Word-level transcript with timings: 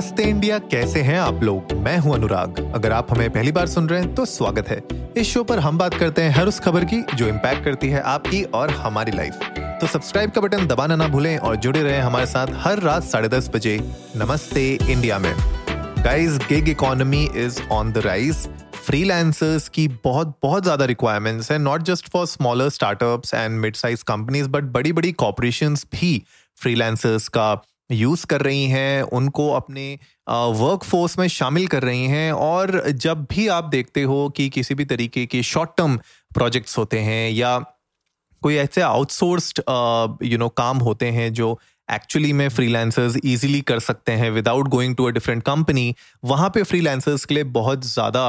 नमस्ते 0.00 0.22
इंडिया, 0.24 0.58
कैसे 0.60 1.00
हैं 1.02 1.18
आप 1.20 1.42
लोग? 1.42 1.72
मैं 1.76 1.96
हूँ 1.98 2.14
अनुराग। 2.14 2.58
अगर 2.74 2.92
आप 2.92 3.10
हमें 3.10 3.30
पहली 3.30 3.50
बार 3.52 3.66
सुन 3.68 3.88
रहे 3.88 4.00
हैं 4.00 4.14
तो 4.14 4.24
स्वागत 4.24 4.68
है। 4.68 4.80
इस 5.16 5.26
शो 5.28 5.42
पर 5.44 5.58
हम 5.58 5.78
बात 5.78 5.94
करते 5.94 6.22
हैं 6.22 6.30
हर 6.34 6.46
उस 6.48 6.60
खबर 6.60 6.84
की, 6.84 7.00
जो 7.14 7.26
इम्पैक्ट 7.28 7.64
करती 7.64 7.88
है 7.88 8.00
आपकी 8.02 8.42
और 8.44 8.70
हमारी 8.76 9.12
लाइफ 9.12 9.40
तो 9.80 9.86
सब्सक्राइब 9.86 10.30
का 10.30 10.40
बटन 10.40 10.66
दबाना 10.66 10.96
ना 10.96 11.08
भूलें 11.08 11.36
और 11.38 11.56
जुड़े 11.56 11.82
रहें 11.82 12.00
हमारे 12.00 12.26
साथ 12.26 12.54
हर 12.56 12.80
रात 12.80 13.04
साढ़े 13.04 13.28
दस 13.28 13.50
बजे 13.54 13.78
नमस्ते 14.16 14.66
इंडिया 14.74 15.18
में। 15.18 15.32
Guys 16.04 16.38
gig 16.48 16.68
economy 16.68 17.24
is 17.36 17.60
on 17.70 17.92
the 17.92 18.06
rise 18.06 18.46
freelancers 18.76 19.68
की 19.68 19.88
बहुत 20.04 20.36
बहुत 20.42 20.62
ज़्यादा 20.62 20.84
रिक्वायरमेंट्स 20.84 21.50
हैं 21.52 21.58
not 21.58 21.82
just 21.82 22.08
for 22.08 22.26
smaller 22.26 22.68
startups 22.70 23.34
and 23.34 23.60
mid 23.60 23.76
size 23.76 24.04
companies 24.08 24.48
but 24.48 24.72
बड़ी 24.72 24.92
बड़ी 24.92 25.12
कॉपरेशंस 25.18 25.86
भी 25.92 26.22
फ्रीलांसर्स 26.58 27.28
का 27.28 27.54
यूज़ 27.90 28.26
कर 28.26 28.42
रही 28.42 28.64
हैं, 28.64 29.02
उनको 29.02 29.50
अपने 29.52 29.92
वर्क 30.30 30.84
फोर्स 30.84 31.18
में 31.18 31.26
शामिल 31.28 31.66
कर 31.66 31.82
रही 31.82 32.04
हैं 32.06 32.32
और 32.32 32.90
जब 32.90 33.26
भी 33.30 33.48
आप 33.48 33.64
देखते 33.64 34.02
हो 34.02 34.28
कि 34.28 34.48
किसी 34.48 34.74
भी 34.74 34.84
तरीके 34.84 35.26
के 35.26 35.42
शॉर्ट 35.42 35.70
टर्म 35.78 35.96
प्रोजेक्ट्स 36.34 36.78
होते 36.78 36.98
हैं 36.98 37.30
या 37.30 37.58
कोई 38.42 38.56
ऐसे 38.56 38.80
आउटसोर्स्ड 38.80 39.60
यू 40.24 40.38
नो 40.38 40.48
काम 40.48 40.78
होते 40.78 41.06
हैं 41.06 41.32
जो 41.32 41.58
एक्चुअली 41.88 42.32
में 42.32 42.48
फ्रीलांसर्स 42.48 43.16
इजीली 43.24 43.60
कर 43.60 43.78
सकते 43.78 44.12
हैं 44.12 44.30
without 44.30 44.68
going 44.68 44.94
to 44.96 45.04
a 45.04 45.10
different 45.10 45.42
company 45.42 45.94
वहाँ 46.24 46.50
पे 46.54 46.62
फ्रीलांसर्स 46.62 47.24
के 47.24 47.34
लिए 47.34 47.44
बहुत 47.44 47.84
ज़्यादा 47.84 48.26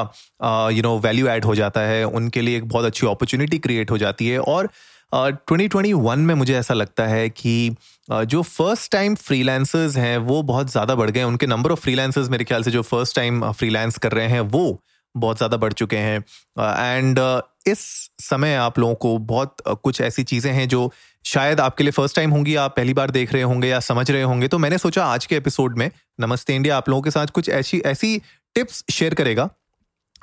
यू 0.72 0.82
नो 0.82 0.98
वैल्यू 0.98 1.28
ऐड 1.28 1.44
हो 1.44 1.54
जाता 1.54 1.80
है, 1.80 2.04
उनके 2.04 2.40
लिए 2.40 2.56
एक 2.56 2.68
बहुत 2.68 2.84
अच्छी 2.84 3.06
अपॉर्चुनिटी 3.06 3.58
क्रिएट 3.58 3.90
हो 3.90 3.98
जाती 3.98 4.28
है 4.28 4.38
और 4.38 4.68
ट्वेंटी 5.14 5.66
ट्वेंटी 5.68 5.92
वन 5.92 6.18
में 6.20 6.34
मुझे 6.34 6.54
ऐसा 6.56 6.74
लगता 6.74 7.06
है 7.06 7.28
कि 7.30 7.74
जो 8.08 8.42
फ़र्स्ट 8.42 8.90
टाइम 8.92 9.14
फ्रीलांसर्स 9.16 9.96
हैं, 9.96 10.16
वो 10.18 10.42
बहुत 10.42 10.70
ज़्यादा 10.70 10.94
बढ़ 10.94 11.10
गए 11.10 11.22
उनके 11.22 11.46
नंबर 11.46 11.72
ऑफ़ 11.72 11.80
फ्रीलांसर्स 11.80 12.28
मेरे 12.30 12.44
ख्याल 12.44 12.62
से 12.62 12.70
जो 12.70 12.82
फ़र्स्ट 12.82 13.16
टाइम 13.16 13.50
फ्रीलांस 13.52 13.98
कर 13.98 14.12
रहे 14.12 14.26
हैं, 14.28 14.40
वो 14.40 14.82
बहुत 15.14 15.36
ज़्यादा 15.36 15.56
बढ़ 15.56 15.72
चुके 15.72 15.96
हैं। 15.96 16.18
एंड 16.58 17.18
इस 17.68 17.78
समय 18.20 18.54
आप 18.56 18.78
लोगों 18.78 18.94
को 18.94 19.16
बहुत 19.18 19.56
कुछ 19.82 20.00
ऐसी 20.00 20.22
चीज़ें 20.24 20.52
हैं 20.52 20.68
जो 20.68 20.90
शायद 21.24 21.60
आपके 21.60 21.84
लिए 21.84 21.90
फ़र्स्ट 21.92 22.16
टाइम 22.16 22.30
होंगी, 22.30 22.54
आप 22.56 22.74
पहली 22.76 22.94
बार 22.94 23.10
देख 23.10 23.32
रहे 23.32 23.42
होंगे 23.42 23.68
या 23.68 23.80
समझ 23.80 24.10
रहे 24.10 24.22
होंगे। 24.22 24.48
तो 24.48 24.58
मैंने 24.58 24.78
सोचा 24.78 25.04
आज 25.06 25.26
के 25.26 25.36
एपिसोड 25.36 25.78
में 25.78 25.90
नमस्ते 26.20 26.54
इंडिया 26.54 26.76
आप 26.76 26.88
लोगों 26.88 27.02
के 27.02 27.10
साथ 27.10 27.26
कुछ 27.26 27.48
ऐसी 27.50 27.80
ऐसी 27.86 28.20
टिप्स 28.56 28.84
शेयर 28.90 29.14
करेगा। 29.14 29.48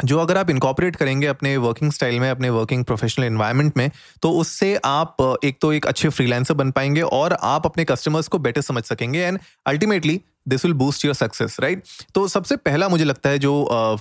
जो 0.05 0.19
अगर 0.19 0.37
आप 0.37 0.49
इनकॉपरेट 0.49 0.95
करेंगे 0.95 1.27
अपने 1.27 1.55
वर्किंग 1.57 1.91
स्टाइल 1.91 2.19
में, 2.19 2.29
अपने 2.31 2.49
वर्किंग 2.49 2.83
प्रोफेशनल 2.85 3.25
इन्वायरमेंट 3.25 3.77
में 3.77 3.89
तो 4.21 4.31
उससे 4.31 4.75
आप 4.85 5.37
एक 5.43 5.57
तो 5.61 5.73
एक 5.73 5.85
अच्छे 5.85 6.09
फ्रीलांसर 6.09 6.53
बन 6.53 6.71
पाएँगे 6.71 7.01
और 7.01 7.37
आप 7.41 7.65
अपने 7.65 7.85
कस्टमर्स 7.85 8.27
को 8.27 8.39
बेटर 8.39 8.61
समझ 8.61 8.83
सकेंगे 8.83 9.19
and 9.19 9.39
ultimately 9.65 10.19
this 10.47 10.63
will 10.65 10.73
boost 10.73 11.05
your 11.05 11.13
success 11.13 11.57
right 11.59 11.83
तो 12.15 12.27
सबसे 12.27 12.55
पहला 12.57 12.87
मुझे 12.89 13.03
लगता 13.03 13.29
है 13.29 13.39
जो 13.39 13.53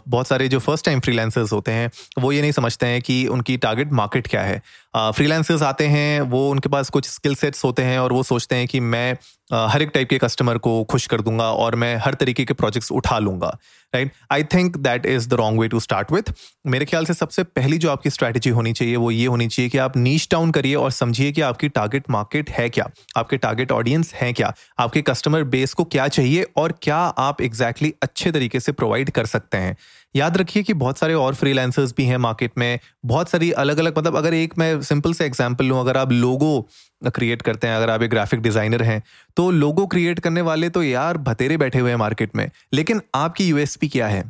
बहुत 0.08 0.28
सारे 0.28 0.48
जो 0.48 0.58
फ़र्स्ट 0.58 0.84
टाइम 0.84 1.00
फ्रीलांसर्स 1.00 1.52
होते 1.52 1.72
हैं, 1.72 1.90
वो 2.18 2.32
ये 2.32 2.40
नहीं 2.40 2.52
समझते 2.52 2.86
हैं 2.86 3.00
कि 3.02 3.26
उनकी 3.26 3.56
टारगेट 3.56 3.92
मार्केट 3.92 4.26
क्या 4.26 4.42
है। 4.42 4.62
फ्रीलांसर्स 4.96 5.62
आते 5.62 5.86
हैं, 5.86 6.20
वो 6.20 6.50
उनके 6.50 6.68
पास 6.68 6.90
कुछ 6.90 7.08
स्किल 7.08 7.34
सेट्स 7.34 7.64
होते 7.64 7.82
हैं 7.82 7.98
और 7.98 8.12
वो 8.12 8.22
सोचते 8.22 8.56
हैं 8.56 8.66
कि 8.68 8.80
मैं 8.80 9.16
हर 9.52 9.82
एक 9.82 9.90
टाइप 9.94 10.08
के 10.08 10.18
कस्टमर 10.18 10.58
को 10.58 10.84
खुश 10.84 11.06
कर 11.06 11.20
दूँगा 11.20 11.50
और 11.52 11.74
मैं 11.74 11.96
हर 11.96 12.14
तरीके 12.14 12.44
के 12.44 12.54
प्रोजेक्ट्स 12.54 12.92
उठा 12.92 13.18
लूँगा 13.18 13.56
right 13.94 14.12
I 14.32 14.44
think 14.44 14.76
that 14.76 15.06
is 15.06 15.28
the 15.28 15.34
wrong 15.34 15.60
way 15.60 15.68
to 15.68 15.80
start 15.80 16.12
with 16.12 16.32
मेरे 16.66 16.84
ख्याल 16.84 17.04
से 17.04 17.14
सबसे 17.14 17.42
पहली 17.42 17.78
जो 17.78 17.90
आपकी 17.90 18.10
स्ट्रैटेजी 18.10 18.50
होनी 18.50 18.72
चाहिए 18.72 18.96
वो 18.96 19.10
ये 19.10 19.26
होनी 19.26 19.48
चाहिए 19.48 19.68
कि 19.68 19.78
आप 19.78 19.96
नीच 19.96 20.28
डाउन 20.30 20.50
करिए 20.50 20.74
और 20.74 20.90
समझिए 20.90 21.32
कि 21.32 21.40
आपकी 21.40 21.68
टारगेट 21.68 22.10
मार्केट 22.10 22.50
है 22.50 22.68
क्या, 22.68 22.90
आपके 23.16 23.36
टारगेट 23.36 23.72
ऑडियंस 23.72 24.14
है 24.14 24.32
क्या, 24.32 24.54
आपके 24.78 25.02
कस्टमर 25.02 25.44
बेस 25.44 25.74
को 25.74 25.84
क्या 25.84 26.08
चाहिए 26.08 26.46
और 26.56 26.72
क्या 26.82 26.96
आप 26.96 27.40
एग्जैक्टली 27.42 27.88
exactly 27.88 28.08
अच्छे 28.08 28.32
तरीके 28.32 28.60
से 28.60 28.72
प्रोवाइड 28.72 29.10
कर 29.10 29.26
सकते 29.26 29.58
हैं। 29.58 29.76
याद 30.14 30.36
रखिए 30.36 30.62
कि 30.62 30.74
बहुत 30.74 30.98
सारे 30.98 31.14
और 31.14 31.34
फ्रीलांसर्स 31.34 31.94
भी 31.96 32.04
हैं 32.04 32.16
मार्केट 32.18 32.52
में। 32.58 32.78
बहुत 33.04 33.28
सारी 33.28 33.50
अलग 33.54 33.78
अलग 33.78 33.98
मतलब 33.98 34.16
अगर 34.16 34.34
एक 34.34 34.54
मैं 34.58 34.80
सिंपल 34.82 35.12
से 35.12 35.26
एग्जांपल 35.26 35.64
लूँ, 35.64 35.80
अगर 35.80 35.96
आप 35.96 36.12
लोगो 36.12 36.68
क्रिएट 37.02 37.42
करते 37.42 37.66
हैं, 37.66 37.76
अगर 37.76 37.90
आप 37.90 38.02
एक 38.02 38.10
ग्राफिक 38.10 38.40
डिज़ाइनर 38.40 38.82
हैं 38.82 39.02
तो 39.36 39.50
लोगो 39.50 39.86
क्रिएट 39.86 40.20
करने 40.20 40.40
वाले 40.42 40.68
तो 40.68 40.82
यार 40.82 41.18
भतेरे 41.18 41.56
बैठे 41.56 41.78
हुए 41.78 41.90
हैं 41.90 41.98
मार्केट 41.98 42.36
में। 42.36 42.50
लेकिन 42.72 43.00
आपकी 43.14 43.48
यूएसपी 43.48 43.88
क्या 43.88 44.08
है? 44.08 44.24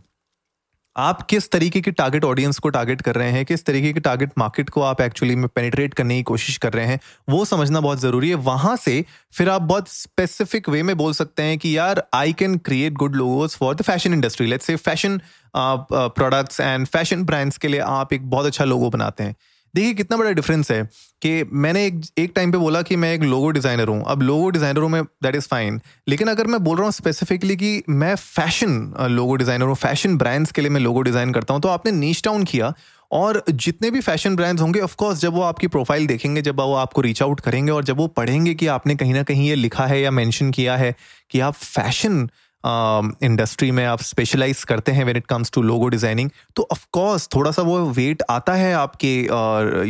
आप 0.99 1.21
किस 1.23 1.51
तरीके 1.51 1.81
के 1.81 1.91
टारगेट 1.91 2.25
ऑडियंस 2.25 2.59
को 2.59 2.69
टारगेट 2.69 3.03
कर 3.03 3.15
रहे 3.15 3.31
हैं? 3.31 3.45
किस 3.47 3.65
तरीके 3.65 3.93
के 3.93 4.01
टारगेट 4.01 4.31
मार्केट 4.39 4.71
को 4.71 4.81
आप 4.83 5.01
एक्चुअली 5.01 5.37
में 5.37 5.47
पेनिट्रेट 5.49 5.95
करने 5.95 6.17
की 6.17 6.23
कोशिश 6.23 6.57
कर 6.57 6.73
रहे 6.73 6.87
हैं? 6.87 6.99
वो 7.29 7.45
समझना 7.45 7.81
बहुत 7.81 8.01
ज़रूरी 8.01 8.29
है। 8.29 8.35
वहाँ 8.35 8.77
से 8.77 9.05
फिर 9.33 9.49
आप 9.49 9.63
बहुत 9.63 9.89
स्पेसिफिक 9.89 10.69
वे 10.69 10.83
में 10.83 10.97
बोल 10.97 11.13
सकते 11.13 11.43
हैं 11.43 11.59
कि 11.59 11.77
यार 11.77 12.03
I 12.15 12.33
can 12.33 12.57
create 12.61 12.93
good 12.95 13.17
logos 13.17 13.57
for 13.57 13.75
the 13.75 13.83
fashion 13.83 14.15
industry 14.15 14.47
let's 14.47 14.67
say 14.67 14.77
fashion 14.77 15.21
products 15.57 16.61
and 16.61 16.87
fashion 16.87 17.25
brands 17.25 17.59
के 17.59 17.69
लिए 17.69 17.81
आप 17.81 18.13
एक 18.13 18.29
बहुत 18.31 18.47
अच्छा 18.47 18.65
लोगो 18.65 18.91
बनाते 18.91 19.25
हैं। 19.25 19.35
देखिए, 19.75 19.95
कितना 19.95 20.17
बड़ा 20.17 20.31
डिफरेंस 20.33 20.71
है 20.71 20.83
कि 21.23 21.45
मैंने 21.55 21.85
एक 21.87 22.01
एक 22.19 22.33
टाइम 22.37 22.53
पे 22.53 22.59
बोला 22.59 22.83
कि 22.83 22.97
मैं 22.97 23.13
एक 23.15 23.23
लोगो 23.23 23.51
डिज़ाइनर 23.51 23.89
हूँ। 23.89 24.03
अब 24.09 24.23
लोगो 24.23 24.51
डिज़ाइनर 24.51 24.81
हूँ 24.81 24.91
मैं 24.91 25.03
दैट 25.23 25.37
इज़ 25.37 25.49
फाइन 25.49 25.81
लेकिन 26.09 26.29
अगर 26.29 26.47
मैं 26.47 26.63
बोल 26.65 26.77
रहा 26.77 26.85
हूँ 26.85 26.93
स्पेसिफिकली 26.93 27.57
कि 27.57 27.83
मैं 27.89 28.15
फ़ैशन 28.17 28.93
लोगो 29.11 29.35
डिज़ाइनर 29.37 29.65
हूँ 29.65 29.75
फ़ैशन 29.77 30.17
ब्रांड्स 30.19 30.53
के 30.53 30.63
लिए 30.63 30.71
मैं 30.71 30.81
लोगो 30.81 31.03
डिज़ाइन 31.03 31.33
करता 31.33 31.55
हूँ 31.55 31.63
तो 31.63 31.69
आपने 31.69 31.93
नीच 31.93 32.23
डाउन 32.25 32.45
किया 32.45 32.73
और 33.11 33.43
जितने 33.51 33.91
भी 33.91 34.01
फ़ैशन 34.01 34.35
ब्रांड्स 34.37 34.63
होंगे 34.63 34.81
ऑफकोर्स 34.81 35.19
जब 35.19 35.35
वो 35.35 35.43
आपकी 35.43 35.67
प्रोफ़ाइल 35.67 36.07
देखेंगे, 36.07 36.43
जब 36.43 36.61
वो 36.61 36.75
आपको 36.77 37.01
रीच 37.01 37.23
आउट 37.23 37.41
करेंगे 37.41 37.73
और 37.73 37.85
जब 37.85 37.97
वो 37.97 38.07
पढ़ेंगे 38.09 38.55
कि 38.55 38.67
आपने 38.69 38.95
कहीं 38.97 39.15
ना 39.15 39.23
कहीं 39.23 39.49
ये 39.49 39.55
लिखा 39.55 39.87
है 39.87 40.01
या 40.01 40.11
मैंशन 40.11 40.51
किया 40.51 40.77
है 40.77 40.95
कि 41.31 41.41
आप 41.41 41.55
फ़ैशन 41.55 42.29
इंडस्ट्री 42.65 43.69
um, 43.69 43.75
में 43.75 43.85
आप 43.85 44.01
स्पेशलाइज 44.03 44.63
करते 44.65 44.93
हैं 44.93 45.05
when 45.05 45.17
it 45.17 45.27
comes 45.27 45.51
to 45.51 45.63
logo 45.63 45.89
designing 45.89 46.31
तो 46.57 46.67
ऑफ़ 46.73 46.85
कोर्स 46.93 47.29
थोड़ा 47.35 47.51
सा 47.51 47.63
वो 47.63 47.79
वेट 47.91 48.23
आता 48.31 48.55
है 48.55 48.73
आपके 48.75 49.15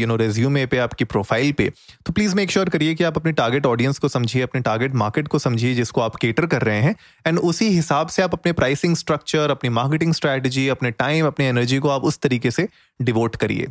यू 0.00 0.06
नो 0.06 0.16
रेज्यूमे 0.16 0.66
पे 0.66 0.78
आपकी 0.78 1.04
प्रोफ़ाइल 1.04 1.52
पे। 1.52 1.70
तो 2.06 2.12
प्लीज़ 2.12 2.34
मेक 2.36 2.50
श्योर 2.50 2.68
करिए 2.68 2.94
कि 2.94 3.04
आप 3.04 3.16
अपने 3.16 3.32
टारगेट 3.32 3.66
ऑडियंस 3.66 3.98
को 3.98 4.08
समझिए 4.08 4.42
अपने 4.42 4.60
टारगेट 4.60 4.94
मार्केट 4.94 5.28
को 5.28 5.38
समझिए 5.38 5.74
जिसको 5.74 6.00
आप 6.00 6.16
केटर 6.16 6.46
कर 6.46 6.62
रहे 6.62 6.80
हैं। 6.80 6.94
एंड 7.26 7.38
उसी 7.38 7.68
हिसाब 7.68 8.08
से 8.08 8.22
आप 8.22 8.34
अपने 8.34 8.52
प्राइसिंग 8.52 8.96
स्ट्रक्चर 8.96 9.50
अपनी 9.50 9.70
मार्केटिंग 9.70 10.14
स्ट्रैटेजी 10.14 10.68
अपने 10.68 10.90
टाइम 10.90 11.26
अपने 11.26 11.48
एनर्जी 11.48 11.78
को 11.78 11.88
आप 11.88 12.04
उस 12.04 12.18
तरीके 12.18 12.50
से 12.50 12.68
डिवोट 13.00 13.36
करिए। 13.36 13.66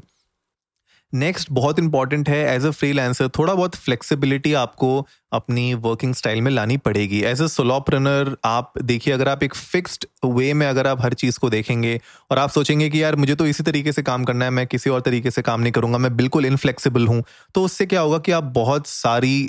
नेक्स्ट 1.13 1.47
बहुत 1.51 1.79
इंपॉर्टेंट 1.79 2.29
है 2.29 2.37
एज 2.55 2.65
अ 2.65 2.69
फ्रीलांसर 2.69 3.27
थोड़ा 3.37 3.53
बहुत 3.53 3.75
फ्लेक्सिबिलिटी 3.75 4.53
आपको 4.53 5.07
अपनी 5.33 5.73
वर्किंग 5.75 6.13
स्टाइल 6.15 6.41
में 6.41 6.51
लानी 6.51 6.77
पड़ेगी। 6.77 7.21
एज 7.21 7.41
अ 7.41 7.47
सोलॉप्रनर 7.47 8.35
आप 8.45 8.73
देखिए, 8.81 9.13
अगर 9.13 9.29
आप 9.29 9.43
एक 9.43 9.55
फिक्स्ड 9.55 10.05
वे 10.25 10.53
में 10.53 10.65
अगर 10.67 10.87
आप 10.87 11.01
हर 11.01 11.13
चीज़ 11.13 11.39
को 11.39 11.49
देखेंगे 11.49 11.99
और 12.31 12.39
आप 12.39 12.49
सोचेंगे 12.49 12.89
कि 12.89 13.03
यार, 13.03 13.15
मुझे 13.15 13.35
तो 13.35 13.47
इसी 13.47 13.63
तरीके 13.63 13.91
से 13.91 14.03
काम 14.03 14.25
करना 14.25 14.45
है, 14.45 14.51
मैं 14.51 14.67
किसी 14.67 14.89
और 14.89 15.01
तरीके 15.01 15.31
से 15.31 15.41
काम 15.41 15.61
नहीं 15.61 15.71
करूँगा, 15.71 15.97
मैं 15.97 16.15
बिल्कुल 16.17 16.45
इनफ्लेक्सिबल 16.45 17.07
हूँ 17.07 17.23
तो 17.55 17.63
उससे 17.63 17.85
क्या 17.85 18.01
होगा 18.01 18.17
कि 18.19 18.31
आप 18.31 18.43
बहुत 18.55 18.87
सारी 18.87 19.43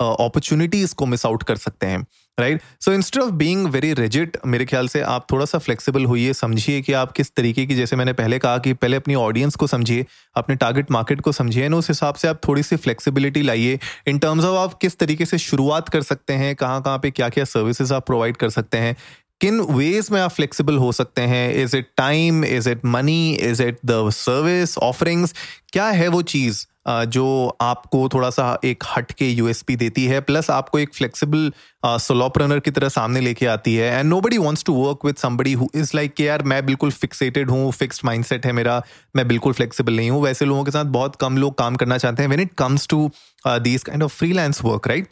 अपॉर्चुनिटीज़ 0.00 0.94
को 0.94 1.06
मिस 1.06 1.26
आउट 1.26 1.42
कर 1.42 1.56
सकते 1.56 1.86
हैं। 1.86 2.04
Right 2.38 2.62
so 2.80 2.92
instead 2.92 3.22
of 3.22 3.30
being 3.32 3.66
very 3.66 3.92
rigid 3.94 4.36
मेरे 4.46 4.64
ख्याल 4.64 4.88
से 4.88 5.00
आप 5.02 5.26
थोड़ा 5.32 5.44
सा 5.44 5.58
फ्लेक्सिबल 5.58 6.04
होइए, 6.04 6.32
समझिए 6.32 6.80
कि 6.82 6.92
आप 6.92 7.12
किस 7.12 7.34
तरीके 7.34 7.64
की, 7.66 7.74
जैसे 7.74 7.96
मैंने 7.96 8.12
पहले 8.12 8.38
कहा 8.38 8.58
कि 8.58 8.72
पहले 8.74 8.96
अपनी 8.96 9.14
ऑडियंस 9.14 9.54
को 9.54 9.66
समझिए, 9.66 10.04
अपने 10.36 10.56
टारगेट 10.56 10.90
मार्केट 10.90 11.20
को 11.20 11.32
समझिए 11.32 11.68
ना 11.68 11.76
उस 11.76 11.88
हिसाब 11.88 12.14
से 12.14 12.28
आप 12.28 12.40
थोड़ी 12.48 12.62
सी 12.62 12.76
फ्लेक्सिबिलिटी 12.76 13.42
लाइए। 13.42 13.78
इन 14.06 14.18
टर्म्स 14.18 14.44
ऑफ़ 14.44 14.58
आप 14.58 14.78
किस 14.78 14.98
तरीके 14.98 15.26
से 15.26 15.38
शुरुआत 15.38 15.88
कर 15.88 16.02
सकते 16.02 16.32
हैं, 16.32 16.54
कहाँ 16.56 16.82
कहाँ 16.82 16.98
पे 16.98 17.10
क्या 17.10 17.28
क्या 17.28 17.44
सर्विसेज़ 17.46 17.94
आप 17.94 18.06
प्रोवाइड 18.06 18.36
कर 18.36 18.50
सकते 18.50 18.78
हैं, 18.78 18.96
किन 19.40 19.60
वेज 19.72 20.08
में 20.12 20.20
आप 20.20 20.30
फ्लेक्सिबल 20.30 20.76
हो 20.76 20.92
सकते 20.92 21.22
हैं 21.22 21.52
is 21.54 21.76
it 21.76 21.90
time 21.96 22.44
is 22.44 22.68
it 22.70 22.84
money 22.86 23.34
is 23.34 23.62
it 23.62 23.78
the 23.86 24.08
service 24.12 24.78
offerings 24.78 25.34
क्या 25.72 25.86
है 25.86 26.08
वो 26.08 26.22
चीज़? 26.24 26.66
जो 26.88 27.56
आपको 27.60 28.08
थोड़ा 28.08 28.28
सा 28.30 28.58
एक 28.64 28.84
हट 28.86 29.12
के 29.12 29.28
यूएसपी 29.28 29.76
देती 29.76 30.04
है, 30.06 30.20
प्लस 30.20 30.50
आपको 30.50 30.78
एक 30.78 30.94
फ्लेक्सिबल 30.94 31.50
सोलोप्रनर 31.86 32.60
की 32.60 32.70
तरह 32.70 32.88
सामने 32.88 33.20
लेके 33.20 33.46
आती 33.46 33.74
है 33.74 33.92
and 33.94 34.08
nobody 34.20 34.38
wants 34.38 34.64
to 34.64 34.74
work 34.74 35.04
with 35.04 35.16
somebody 35.16 35.52
who 35.52 35.68
is 35.74 35.90
like 35.94 36.14
कि 36.14 36.28
यार 36.28 36.42
मैं 36.44 36.64
बिल्कुल 36.66 36.90
फिक्सेटेड 36.92 37.50
हूँ 37.50 37.70
फिक्स्ड 37.72 38.04
माइंडसेट 38.04 38.46
है 38.46 38.52
मेरा, 38.52 38.82
मैं 39.16 39.26
बिल्कुल 39.28 39.52
फ्लेक्सिबल 39.52 39.96
नहीं 39.96 40.10
हूँ। 40.10 40.22
वैसे 40.22 40.44
लोगों 40.44 40.64
के 40.64 40.70
साथ 40.70 40.84
बहुत 40.96 41.16
कम 41.16 41.38
लोग 41.38 41.58
काम 41.58 41.76
करना 41.76 41.98
चाहते 41.98 42.22
हैं 42.22 42.30
when 42.30 42.40
it 42.40 42.54
comes 42.58 42.88
to 42.88 43.10
this 43.46 43.82
kind 43.84 44.02
of 44.02 44.16
freelance 44.16 44.62
work 44.64 44.88
right 44.88 45.08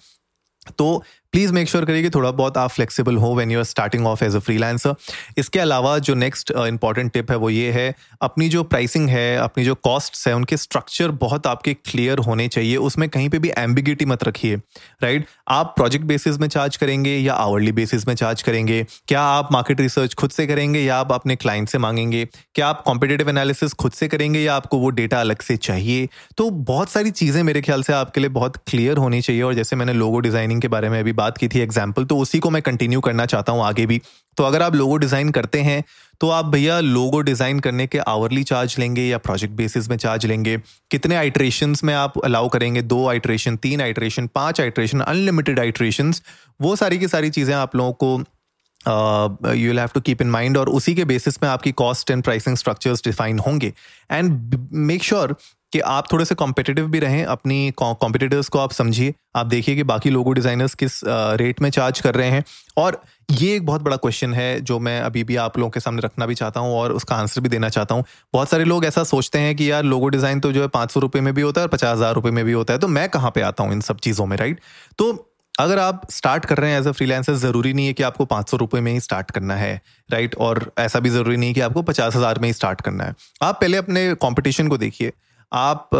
तो 0.79 1.03
प्लीज़ 1.35 1.53
मेक 1.53 1.69
श्योर 1.69 1.85
करिए 1.85 2.03
कि 2.03 2.11
थोड़ा 2.11 2.31
बहुत 2.31 2.59
आप 2.59 2.71
फ्लेक्सिबल 2.71 3.17
हो 3.17 3.35
when 3.35 3.51
you 3.51 3.59
are 3.59 3.65
starting 3.65 4.07
off 4.07 4.23
as 4.25 4.35
a 4.37 4.39
freelancer 4.39 4.95
इसके 5.39 5.59
अलावा 5.61 5.97
जो 5.99 6.15
नेक्स्ट 6.15 6.51
इंपॉर्टेंट 6.59 7.13
टिप 7.13 7.31
है 7.31 7.37
वो 7.37 7.49
ये 7.51 7.71
है, 7.73 7.95
अपनी 8.23 8.49
जो 8.49 8.63
प्राइसिंग 8.65 9.09
है, 9.09 9.37
अपनी 9.37 9.65
जो 9.65 9.75
कॉस्ट 9.85 10.27
है, 10.29 10.35
उनके 10.35 10.57
स्ट्रक्चर 10.57 11.11
बहुत 11.23 11.47
आपके 11.47 11.75
क्लियर 11.75 12.19
होने 12.19 12.47
चाहिए। 12.49 12.77
उसमें 12.89 13.09
कहीं 13.09 13.29
पे 13.29 13.39
भी 13.39 13.51
एम्बिगिटी 13.59 14.05
मत 14.05 14.25
रखिए 14.25 14.57
राइट 15.03 15.27
आप 15.49 15.73
प्रोजेक्ट 15.77 16.05
बेसिस 16.07 16.39
में 16.39 16.47
चार्ज 16.49 16.77
करेंगे 16.77 17.17
या 17.17 17.35
आवरली 17.35 17.73
बेसिस 17.73 18.07
में 18.09 18.15
चार्ज 18.15 18.43
करेंगे? 18.43 18.83
क्या 19.09 19.23
आप 19.23 19.53
मार्केट 19.53 19.81
रिसर्च 19.81 20.15
खुद 20.15 20.31
से 20.31 20.47
करेंगे 20.47 20.81
या 20.81 20.97
आप 20.97 21.13
अपने 21.13 21.37
क्लाइंट 21.37 21.69
से 21.69 21.79
मांगेंगे? 21.79 22.25
क्या 22.55 22.69
आप 22.69 22.83
कॉम्पिटेटिव 22.87 23.31
एनालिसिस 23.31 23.73
खुद 23.75 23.93
से 23.93 24.09
करेंगे 24.09 24.41
या 24.41 24.55
आपको 24.55 24.79
वो 24.79 24.91
डेटा 24.93 25.21
अलग 25.21 25.43
से 25.43 25.57
चाहिए? 25.59 26.09
तो 26.39 26.49
बहुत 26.73 26.91
सारी 26.91 27.11
चीज़ें 27.13 27.43
मेरे 27.43 27.63
ख्याल 27.63 27.83
से 27.83 27.93
आपके 27.93 28.21
लिए 28.21 28.31
बहुत 28.31 28.57
क्लियर 28.71 28.97
होनी 28.99 29.21
चाहिए 29.21 29.43
और 29.43 29.55
जैसे 29.55 29.77
मैंने 29.77 29.93
लोगो 29.95 30.21
डिज़ाइनिंग 30.21 30.63
के 30.63 30.69
बारे 30.69 30.89
में 30.89 30.99
अभी 31.01 31.13
बात 31.15 31.23
की 31.33 31.49
थी 31.49 31.61
एग्ज़ाम्पल 31.61 32.05
तो 32.05 32.19
उसी 32.19 32.39
को 32.39 32.51
मैं 32.51 32.63
कंटिन्यू 32.63 33.01
करना 33.01 33.27
चाहता 33.27 33.53
हूँ 33.53 33.65
आगे 33.65 33.87
भी। 33.87 34.01
तो 34.37 34.45
अगर 34.45 34.63
आप 34.63 34.75
लोगो 34.75 34.97
डिज़ाइन 34.97 35.31
करते 35.31 35.61
हैं 35.61 35.83
तो 36.21 36.29
आप 36.31 36.45
भैया 36.47 36.79
लोगो 36.81 37.21
डिज़ाइन 37.21 37.61
करने 37.61 37.87
के 37.87 37.99
आवरली 38.01 38.43
चार्ज 38.45 38.77
लेंगे 38.79 39.03
या 39.03 39.19
प्रोजेक्ट 39.19 39.55
बेसिस 39.55 39.89
में 39.91 39.97
चार्ज 39.97 40.27
लेंगे। 40.27 40.57
कितने 40.91 41.17
आइट्रेशन 41.17 41.75
में 41.85 41.95
आप 41.95 42.19
अलाउ 42.25 42.49
करेंगे? 42.49 42.83
दो 42.83 43.07
आइट्रेशन 43.09 43.57
तीन 43.57 43.81
आइट्रेशन 43.81 44.27
पाँच 44.35 44.61
आइट्रेशन 44.61 45.01
अनलिमिटेड 45.01 45.61
आइट्रेशन 45.61 46.13
वो 46.61 46.77
सारी 46.77 46.99
की 46.99 47.09
सारी 47.09 47.31
चीज़ें 47.31 47.55
आप 47.55 47.77
लोगों 47.77 47.93
को 47.95 49.55
you 49.55 49.69
will 49.69 49.79
have 49.79 49.91
to 49.95 50.01
keep 50.01 50.23
in 50.23 50.31
mind 50.31 50.57
और 50.59 50.69
उसी 50.71 50.95
के 50.95 51.05
बेसिस 51.05 51.43
में 51.43 51.49
आपकी 51.51 51.73
cost 51.75 52.11
and 52.11 52.23
pricing 52.25 52.57
structures 52.57 53.03
define 53.05 53.39
होंगे। 53.39 53.73
एंड 54.11 54.57
मेक 54.73 55.03
श्योर 55.03 55.37
कि 55.75 55.81
आप 55.91 56.13
थोड़े 56.13 56.25
से 56.25 56.35
कॉम्पिटेटिव 56.37 56.87
भी 56.89 56.99
रहें, 57.01 57.25
अपनी 57.27 57.71
कॉम्पिटिटर्स 57.77 58.49
को 58.49 58.59
आप 58.59 58.73
समझिए। 58.73 59.15
आप 59.37 59.47
देखिए 59.47 59.75
कि 59.77 59.83
बाकी 59.85 60.11
लोगो 60.11 60.33
डिज़ाइनर्स 60.33 60.75
किस 60.77 61.01
रेट 61.05 61.61
में 61.63 61.69
चार्ज 61.71 62.01
कर 62.01 62.15
रहे 62.15 62.29
हैं। 62.31 62.45
और 62.77 63.03
ये 63.33 63.55
एक 63.57 63.67
बहुत 63.67 63.83
बड़ा 63.83 63.97
क्वेश्चन 63.97 64.35
है, 64.35 64.61
जो 64.61 64.79
मैं 64.81 65.01
अभी 65.01 65.25
भी 65.25 65.37
आप 65.39 65.59
लोगों 65.59 65.71
के 65.71 65.81
सामने 65.81 66.03
रखना 66.03 66.27
भी 66.27 66.35
चाहता 66.35 66.61
हूँ 66.61 66.75
और 66.75 66.93
उसका 66.93 67.17
आंसर 67.17 67.41
भी 67.41 67.49
देना 67.49 67.69
चाहता 67.71 67.95
हूँ। 67.95 68.05
बहुत 68.35 68.51
सारे 68.51 68.65
लोग 68.65 68.85
ऐसा 68.85 69.05
सोचते 69.05 69.39
हैं 69.39 69.55
कि 69.57 69.71
यार 69.71 69.83
लोगो 69.85 70.09
डिज़ाइन 70.09 70.41
तो 70.41 70.53
जो 70.53 70.63
है 70.63 70.69
पाँच 70.71 70.91
सौ 70.91 71.11
में 71.17 71.33
भी 71.35 71.43
होता 71.43 71.61
है 71.61 71.67
और 71.67 71.71
पचास 71.71 71.97
हज़ार 71.97 72.15
रुपये 72.15 72.33
में 72.33 72.45
भी 72.45 72.53
होता 72.53 72.73
है। 72.73 72.79
तो 72.79 72.89
मैं 72.89 73.09
कहाँ 73.09 73.31
पे 73.31 73.41
आता 73.43 73.65
हूँ 73.65 73.73
इन 73.73 73.81
सब 73.83 73.99
चीज़ों 73.99 74.27
में 74.27 74.37
राइट 74.37 74.61
तो 74.99 75.13
अगर 75.55 75.79
आप 75.79 76.07
स्टार्ट 76.11 76.45
कर 76.45 76.59
रहे 76.59 76.71
हैं 76.71 76.79
एज 76.81 76.87
अ 76.87 76.93
फ्रीलांसर 76.93 77.35
ज़रूरी 77.37 77.73
नहीं 77.73 77.87
है 77.87 77.93
कि 77.93 78.03
आपको 78.03 78.25
पाँच 78.25 78.51
सौ 78.51 78.69
में 78.75 78.93
ही 78.93 79.01
स्टार्ट 79.01 79.31
करना 79.31 79.57
है 79.57 79.75
राइट 80.11 80.35
और 80.37 80.71
ऐसा 80.79 81.01
भी 81.01 81.11
ज़रूरी 81.11 81.37
नहीं 81.37 81.49
है 81.49 81.55
कि 81.55 81.61
आपको 81.61 81.83
पचास 81.83 82.17
हज़ार 82.17 82.39
में 82.39 82.49
ही 82.49 82.53
स्टार्ट 82.53 82.81
करना 82.81 83.05
है। 83.05 83.15
आप 83.43 83.59
पहले 83.61 83.77
अपने 83.77 84.13
कॉम्पिटिशन 84.17 84.69
को 84.69 84.79
देखिए। 84.79 85.13
आप 85.55 85.91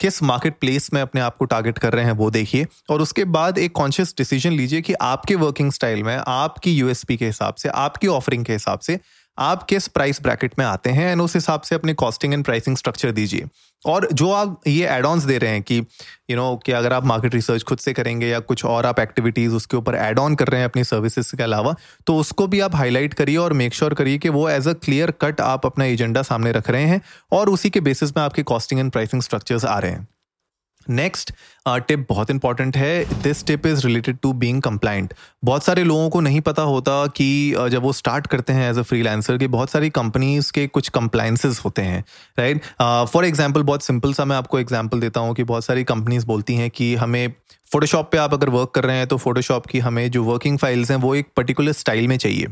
किस 0.00 0.22
मार्केट 0.22 0.58
प्लेस 0.60 0.92
में 0.92 1.00
अपने 1.02 1.20
आप 1.20 1.36
को 1.36 1.44
टारगेट 1.44 1.78
कर 1.78 1.92
रहे 1.92 2.04
हैं 2.04 2.12
वो 2.12 2.30
देखिए। 2.30 2.66
और 2.90 3.02
उसके 3.02 3.24
बाद 3.24 3.58
एक 3.58 3.72
कॉन्शियस 3.72 4.14
डिसीज़न 4.18 4.52
लीजिए 4.52 4.80
कि 4.80 4.92
आपके 4.92 5.34
वर्किंग 5.34 5.72
स्टाइल 5.72 6.02
में, 6.02 6.16
आपकी 6.16 6.74
यूएसपी 6.74 7.16
के 7.16 7.26
हिसाब 7.26 7.54
से, 7.54 7.68
आपकी 7.68 8.06
ऑफरिंग 8.06 8.44
के 8.44 8.52
हिसाब 8.52 8.78
से 8.78 8.98
आप 9.38 9.62
किस 9.62 9.88
प्राइस 9.88 10.22
ब्रैकेट 10.22 10.54
में 10.58 10.64
आते 10.66 10.90
हैं 10.90 11.10
एंड 11.12 11.20
उस 11.20 11.34
हिसाब 11.34 11.60
से 11.60 11.74
अपने 11.74 11.94
कॉस्टिंग 11.94 12.34
एंड 12.34 12.44
प्राइसिंग 12.44 12.76
स्ट्रक्चर 12.76 13.10
दीजिए। 13.10 13.48
और 13.86 14.08
जो 14.12 14.30
आप 14.32 14.60
ये 14.66 14.86
एड 14.88 15.04
ऑन्स 15.04 15.24
दे 15.24 15.38
रहे 15.38 15.50
हैं 15.50 15.62
कि 15.62 15.74
यू 15.74 15.82
you 15.82 16.36
नो 16.36 16.50
know, 16.50 16.64
कि 16.66 16.72
अगर 16.72 16.92
आप 16.92 17.04
मार्केट 17.04 17.34
रिसर्च 17.34 17.62
खुद 17.62 17.78
से 17.78 17.92
करेंगे 17.92 18.28
या 18.28 18.40
कुछ 18.40 18.64
और 18.64 18.86
आप 18.86 19.00
एक्टिविटीज़ 19.00 19.54
उसके 19.54 19.76
ऊपर 19.76 19.94
एड 19.94 20.18
ऑन 20.18 20.34
कर 20.34 20.48
रहे 20.48 20.60
हैं 20.60 20.68
अपनी 20.68 20.84
सर्विसेज़ 20.84 21.36
के 21.36 21.42
अलावा 21.42 21.74
तो 22.06 22.16
उसको 22.16 22.46
भी 22.46 22.60
आप 22.60 22.74
हाईलाइट 22.74 23.14
करिए 23.14 23.36
और 23.36 23.52
मेक 23.52 23.74
श्योर 23.74 23.94
करिए 23.94 24.18
कि 24.18 24.28
वो 24.28 24.48
एज 24.48 24.68
अ 24.68 24.72
क्लियर 24.72 25.10
कट 25.10 25.40
आप 25.40 25.66
अपना 25.66 25.84
एजेंडा 25.84 26.22
सामने 26.22 26.52
रख 26.52 26.70
रहे 26.70 26.84
हैं 26.84 27.00
और 27.32 27.48
उसी 27.48 27.70
के 27.70 27.80
बेसिस 27.80 28.16
में 28.16 28.24
आपके 28.24 28.42
कॉस्टिंग 28.42 28.80
एंड 28.80 28.92
प्राइसिंग 28.92 29.22
स्ट्रक्चर्स 29.22 29.64
आ 29.64 29.78
रहे 29.78 29.90
हैं। 29.90 30.08
नेक्स्ट 30.90 31.32
टिप 31.68 31.98
uh, 31.98 32.04
बहुत 32.08 32.30
इंपॉर्टेंट 32.30 32.76
है. 32.76 33.22
This 33.22 33.44
tip 33.46 33.66
is 33.66 33.86
related 33.86 34.18
to 34.22 34.32
being 34.32 34.60
compliant 34.62 35.14
बहुत 35.44 35.64
सारे 35.64 35.84
लोगों 35.84 36.08
को 36.10 36.20
नहीं 36.20 36.40
पता 36.40 36.62
होता 36.62 37.06
कि 37.06 37.54
uh, 37.58 37.68
जब 37.68 37.82
वो 37.82 37.92
स्टार्ट 37.92 38.26
करते 38.26 38.52
हैं 38.52 38.70
एज 38.70 38.78
अ 38.78 38.82
फ्रीलांसर 38.82 39.38
कि 39.38 39.46
बहुत 39.48 39.70
सारी 39.70 39.90
कंपनीज़ 39.90 40.52
के 40.52 40.66
कुछ 40.66 40.88
कंप्लाइंसेस 40.88 41.60
होते 41.64 41.82
हैं 41.82 42.04
राइट 42.38 42.62
फॉर 43.12 43.24
एग्ज़ाम्पल 43.24 43.62
बहुत 43.62 43.82
सिंपल 43.82 44.12
सा 44.12 44.24
मैं 44.24 44.36
आपको 44.36 44.58
एग्ज़ाम्पल 44.58 45.00
देता 45.00 45.20
हूँ 45.20 45.34
कि 45.34 45.44
बहुत 45.44 45.64
सारी 45.64 45.84
कंपनीज़ 45.84 46.26
बोलती 46.26 46.56
हैं 46.56 46.70
कि 46.70 46.94
हमें 46.94 47.32
फोटोशॉप 47.72 48.10
पे 48.12 48.18
आप 48.18 48.34
अगर 48.34 48.48
वर्क 48.48 48.70
कर 48.74 48.84
रहे 48.84 48.96
हैं 48.96 49.06
तो 49.06 49.16
फोटोशॉप 49.16 49.66
की 49.66 49.78
हमें 49.78 50.10
जो 50.10 50.22
वर्किंग 50.24 50.58
फाइल्स 50.58 50.90
हैं 50.90 50.98
वो 50.98 51.14
एक 51.14 51.26
पर्टिकुलर 51.36 51.72
स्टाइल 51.72 52.08
में 52.08 52.16
चाहिए। 52.16 52.46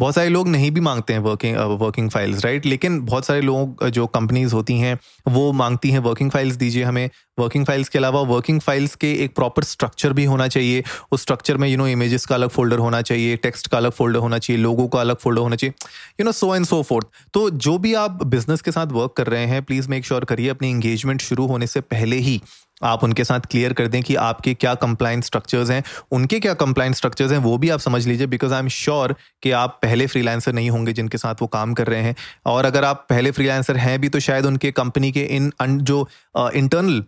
बहुत 0.00 0.14
सारे 0.14 0.28
लोग 0.28 0.48
नहीं 0.48 0.70
भी 0.70 0.80
मांगते 0.80 1.12
हैं 1.12 1.20
वर्किंग 1.20 1.56
वर्किंग 1.80 2.08
फाइल्स 2.10 2.44
राइट 2.44 2.66
लेकिन 2.66 3.00
बहुत 3.06 3.26
सारे 3.26 3.40
लोग 3.40 3.86
जो 3.88 4.06
कंपनीज़ 4.06 4.54
होती 4.54 4.78
हैं, 4.78 4.98
वो 5.28 5.50
मांगती 5.52 5.90
हैं 5.90 5.98
वर्किंग 5.98 6.30
फाइल्स 6.30 6.54
दीजिए 6.56 6.84
हमें। 6.84 7.08
वर्किंग 7.38 7.66
फाइल्स 7.66 7.88
के 7.88 7.98
अलावा 7.98 8.20
वर्किंग 8.20 8.60
फाइल्स 8.60 8.94
के 8.94 9.12
एक 9.24 9.34
प्रॉपर 9.34 9.64
स्ट्रक्चर 9.64 10.12
भी 10.12 10.24
होना 10.24 10.46
चाहिए। 10.48 10.82
उस 11.12 11.22
स्ट्रक्चर 11.22 11.56
में 11.56 11.68
यू 11.68 11.76
नो 11.76 11.86
इमेजेस 11.86 12.24
का 12.26 12.34
अलग 12.34 12.48
फोल्डर 12.48 12.78
होना 12.78 13.00
चाहिए 13.02 13.36
टेक्स्ट 13.36 13.68
का 13.68 13.76
अलग 13.78 13.90
फोल्डर 13.90 14.18
होना 14.18 14.38
चाहिए 14.38 14.62
लोगों 14.62 14.88
का 14.88 15.00
अलग 15.00 15.16
फोल्डर 15.16 15.42
होना 15.42 15.56
चाहिए 15.56 15.74
you 16.20 16.24
know 16.24 16.32
so 16.32 16.54
and 16.56 16.66
so 16.66 16.82
fourth 16.82 17.06
तो 17.34 17.48
जो 17.50 17.76
भी 17.78 17.94
आप 17.94 18.24
बिज़नेस 18.26 18.62
के 18.62 18.72
साथ 18.72 18.92
वर्क 18.92 19.14
कर 19.16 19.26
रहे 19.26 19.46
हैं 19.46 19.62
प्लीज़ 19.62 19.88
मेक 19.88 20.04
श्योर 20.04 20.24
करिए 20.24 20.48
अपनी 20.48 20.70
इंगेजमेंट 20.70 21.20
शुरू 21.20 21.46
होने 21.46 21.66
से 21.66 21.80
पहले 21.80 22.16
ही। 22.18 22.40
आप 22.82 23.04
उनके 23.04 23.24
साथ 23.24 23.40
क्लियर 23.40 23.72
कर 23.72 23.86
दें 23.86 24.02
कि 24.02 24.14
आपके 24.16 24.54
क्या 24.54 24.74
कंप्लाइंस 24.76 25.26
स्ट्रक्चर्स 25.26 25.70
हैं। 25.70 25.82
उनके 26.12 26.40
क्या 26.40 26.54
कंप्लाइंस 26.56 26.96
स्ट्रक्चर्स 26.96 27.32
हैं, 27.32 27.38
वो 27.38 27.56
भी 27.58 27.68
आप 27.70 27.80
समझ 27.80 28.06
लीजिए 28.06 28.26
बिकॉज़ 28.26 28.54
आई 28.54 28.60
एम 28.60 28.68
श्योर 28.70 29.14
कि 29.42 29.50
आप 29.52 29.78
पहले 29.82 30.06
फ्रीलांसर 30.06 30.52
नहीं 30.52 30.70
होंगे 30.70 30.92
जिनके 30.92 31.18
साथ 31.18 31.42
वो 31.42 31.46
काम 31.48 31.74
कर 31.74 31.86
रहे 31.86 32.02
हैं। 32.02 32.14
और 32.46 32.64
अगर 32.64 32.84
आप 32.84 33.06
पहले 33.10 33.30
फ्रीलांसर 33.30 33.76
हैं 33.76 34.00
भी 34.00 34.08
तो 34.08 34.20
शायद 34.20 34.46
उनके 34.46 34.70
कंपनी 34.72 35.12
के 35.12 35.22
इन 35.26 35.52
जो 35.62 36.06
इंटरनल 36.36 37.04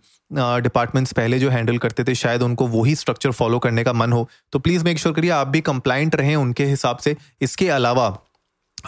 डिपार्टमेंट्स 0.63 1.13
पहले 1.13 1.39
जो 1.39 1.49
हैंडल 1.51 1.79
करते 1.79 2.05
थे, 2.05 2.15
शायद 2.15 2.43
उनको 2.43 2.67
वही 2.69 2.95
स्ट्रक्चर 2.95 3.31
फॉलो 3.33 3.59
करने 3.59 3.85
का 3.85 3.93
मन 3.93 4.13
हो। 4.13 4.29
तो 4.53 4.59
प्लीज़ 4.59 4.85
मेक 4.85 4.99
श्योर 4.99 5.15
करिए, 5.15 5.31
आप 5.31 5.49
भी 5.49 5.61
कंप्लाइंट 5.63 6.15
रहें 6.15 6.37
उनके 6.37 6.65
हिसाब 6.67 6.97
से। 6.97 7.17
इसके 7.41 7.69
अलावा 7.71 8.09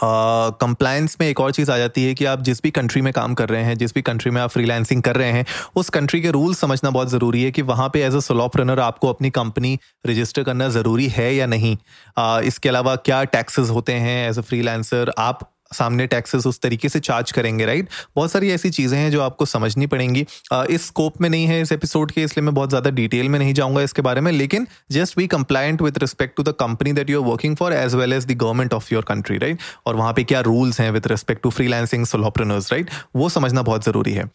कंप्लायंस 0.02 1.14
uh, 1.14 1.20
में 1.20 1.29
एक 1.29 1.41
और 1.41 1.52
चीज़ 1.52 1.70
आ 1.70 1.79
जाती 1.79 2.05
है 2.05 2.14
कि 2.14 2.25
आप 2.25 2.41
जिस 2.41 2.62
भी 2.62 2.70
कंट्री 2.70 3.02
में 3.02 3.12
काम 3.12 3.35
कर 3.35 3.49
रहे 3.49 3.62
हैं 3.62 3.79
जिस 3.79 3.94
भी 3.94 4.02
कंट्री 4.02 4.31
में 4.31 4.41
आप 4.43 4.50
फ्रीलांसिंग 4.50 5.02
कर 5.02 5.17
रहे 5.17 5.32
हैं 5.32 5.46
उस 5.76 5.91
कंट्री 5.91 6.23
के 6.23 6.31
रूल्स 6.31 6.58
समझना 6.58 6.91
बहुत 6.91 7.11
ज़रूरी 7.11 7.43
है 7.43 7.50
कि 7.50 7.62
वहाँ 7.62 7.88
पे 7.88 8.05
एज 8.05 8.14
अ 8.14 8.19
सोलॉपरनर 8.19 8.81
आपको 8.81 9.08
अपनी 9.08 9.31
कंपनी 9.31 9.79
रजिस्टर 10.06 10.43
करना 10.43 10.69
ज़रूरी 10.69 11.08
है 11.08 11.35
या 11.35 11.46
नहीं। 11.46 11.76
uh, 12.19 12.43
इसके 12.43 12.69
अलावा 12.69 12.96
क्या 12.96 13.25
टैक्सेस 13.25 13.70
होते 13.70 13.93
हैं 13.93 14.31
एज 14.31 14.38
अ 14.38 14.43
फ्रीलांसर 14.43 15.12
आप 15.19 15.50
सामने 15.75 16.06
टैक्सेस 16.09 16.47
उस 16.47 16.61
तरीके 16.62 16.88
से 16.88 17.00
चार्ज 17.00 17.32
करेंगे 17.32 17.67
राइट 17.67 17.88
बहुत 18.17 18.31
सारी 18.31 18.50
ऐसी 18.53 18.71
चीज़ें 18.73 18.99
हैं 18.99 19.11
जो 19.11 19.21
आपको 19.23 19.44
समझनी 19.47 19.87
पड़ेंगी। 19.87 20.25
इस 20.71 20.87
स्कोप 20.87 21.21
में 21.21 21.29
नहीं 21.29 21.47
है 21.47 21.61
इस 21.62 21.73
एपिसोड 21.73 22.11
के 22.11 22.23
इसलिए 22.23 22.44
मैं 22.44 22.55
बहुत 22.55 22.69
ज़्यादा 22.69 22.91
डिटेल 22.93 23.29
में 23.29 23.38
नहीं 23.38 23.55
जाऊँगा 23.55 23.82
इसके 23.82 24.03
बारे 24.03 24.21
में 24.21 24.31
लेकिन 24.32 24.67
just 24.93 25.17
be 25.19 25.26
compliant 25.29 25.82
with 25.82 25.99
respect 25.99 26.37
to 26.37 26.43
the 26.43 26.55
company 26.61 26.93
that 26.93 27.11
you 27.11 27.23
are 27.23 27.29
working 27.29 27.56
for 27.56 27.73
as 27.75 27.94
well 27.94 28.12
as 28.12 28.26
the 28.26 28.37
government 28.38 28.75
of 28.75 28.93
your 28.94 29.05
country 29.05 29.38
right 29.38 29.59
और 29.87 29.97
वहाँ 29.97 30.12
पे 30.12 30.25
क्या 30.25 30.41
रूल्स 30.43 30.81
हैं 30.81 30.91
with 30.91 31.06
respect 31.06 31.43
to 31.43 31.50
freelancing 31.50 32.06
solopreneurs 32.06 32.73
right 32.73 32.91
वो 33.17 33.29
समझना 33.29 33.62
बहुत 33.62 33.85
ज़रूरी 33.85 34.12
है। 34.12 34.29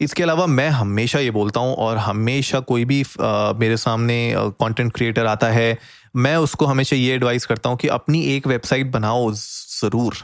इसके 0.00 0.22
अलावा 0.22 0.46
मैं 0.46 0.68
हमेशा 0.70 1.18
ये 1.18 1.30
बोलता 1.30 1.60
हूँ 1.60 1.74
और 1.74 1.96
हमेशा 1.98 2.60
कोई 2.62 2.84
भी 2.84 3.02
आ, 3.02 3.52
मेरे 3.52 3.76
सामने 3.76 4.18
कंटेंट 4.36 4.92
क्रिएटर 4.92 5.26
आता 5.26 5.48
है 5.48 5.78
मैं 6.16 6.36
उसको 6.38 6.66
हमेशा 6.66 6.96
ये 6.96 7.14
एडवाइस 7.14 7.46
करता 7.46 7.68
हूँ 7.68 7.78
कि 7.78 7.88
अपनी 7.90 8.22
एक 8.34 8.46
वेबसाइट 8.46 8.90
बनाओ 8.92 9.30
ज़रूर। 9.32 10.16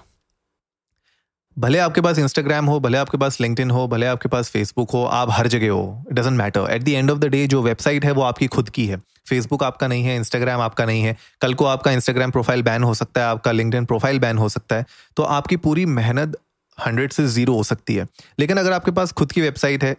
भले 1.58 1.78
आपके 1.78 2.00
पास 2.00 2.18
इंस्टाग्राम 2.18 2.66
हो, 2.66 2.80
भले 2.80 2.98
आपके 2.98 3.18
पास 3.18 3.40
लिंकड 3.40 3.72
हो, 3.72 3.88
भले 3.88 4.06
आपके 4.06 4.28
पास 4.28 4.50
फेसबुक 4.50 4.90
हो, 4.90 5.04
आप 5.04 5.28
हर 5.30 5.46
जगह 5.46 5.70
हो 5.70 6.04
it 6.10 6.16
doesn't 6.16 6.36
matter 6.36 6.70
at 6.70 6.82
the 6.82 6.88
end 6.88 7.10
of 7.10 7.18
the 7.18 7.24
day 7.24 7.46
जो 7.46 7.62
वेबसाइट 7.62 8.04
है, 8.04 8.12
वो 8.12 8.22
आपकी 8.22 8.46
खुद 8.46 8.68
की 8.68 8.86
है। 8.86 8.96
फेसबुक 9.28 9.64
आपका 9.64 9.86
नहीं 9.86 10.04
है 10.04 10.16
इंस्टाग्राम 10.16 10.60
आपका 10.60 10.84
नहीं 10.84 11.02
है। 11.02 11.16
कल 11.40 11.54
को 11.54 11.64
आपका 11.64 11.90
इंस्टाग्राम 11.90 12.30
प्रोफ़ाइल 12.30 12.62
बैन 12.62 12.82
हो 12.82 12.94
सकता 12.94 13.20
है, 13.20 13.26
आपका 13.26 13.52
लिंकड 13.52 13.86
प्रोफ़ाइल 13.86 14.18
बैन 14.18 14.38
हो 14.38 14.48
सकता 14.48 14.76
है। 14.76 14.86
तो 15.16 15.22
आपकी 15.22 15.56
पूरी 15.56 15.86
मेहनत 15.86 16.36
हंड्रेड 16.86 17.12
से 17.12 17.26
ज़ीरो 17.26 17.54
हो 17.54 17.62
सकती 17.62 17.94
है। 17.94 18.06
लेकिन 18.38 18.56
अगर 18.56 18.72
आपके 18.72 18.90
पास 18.90 19.12
खुद 19.12 19.32
की 19.32 19.40
वेबसाइट 19.40 19.84
है 19.84 19.96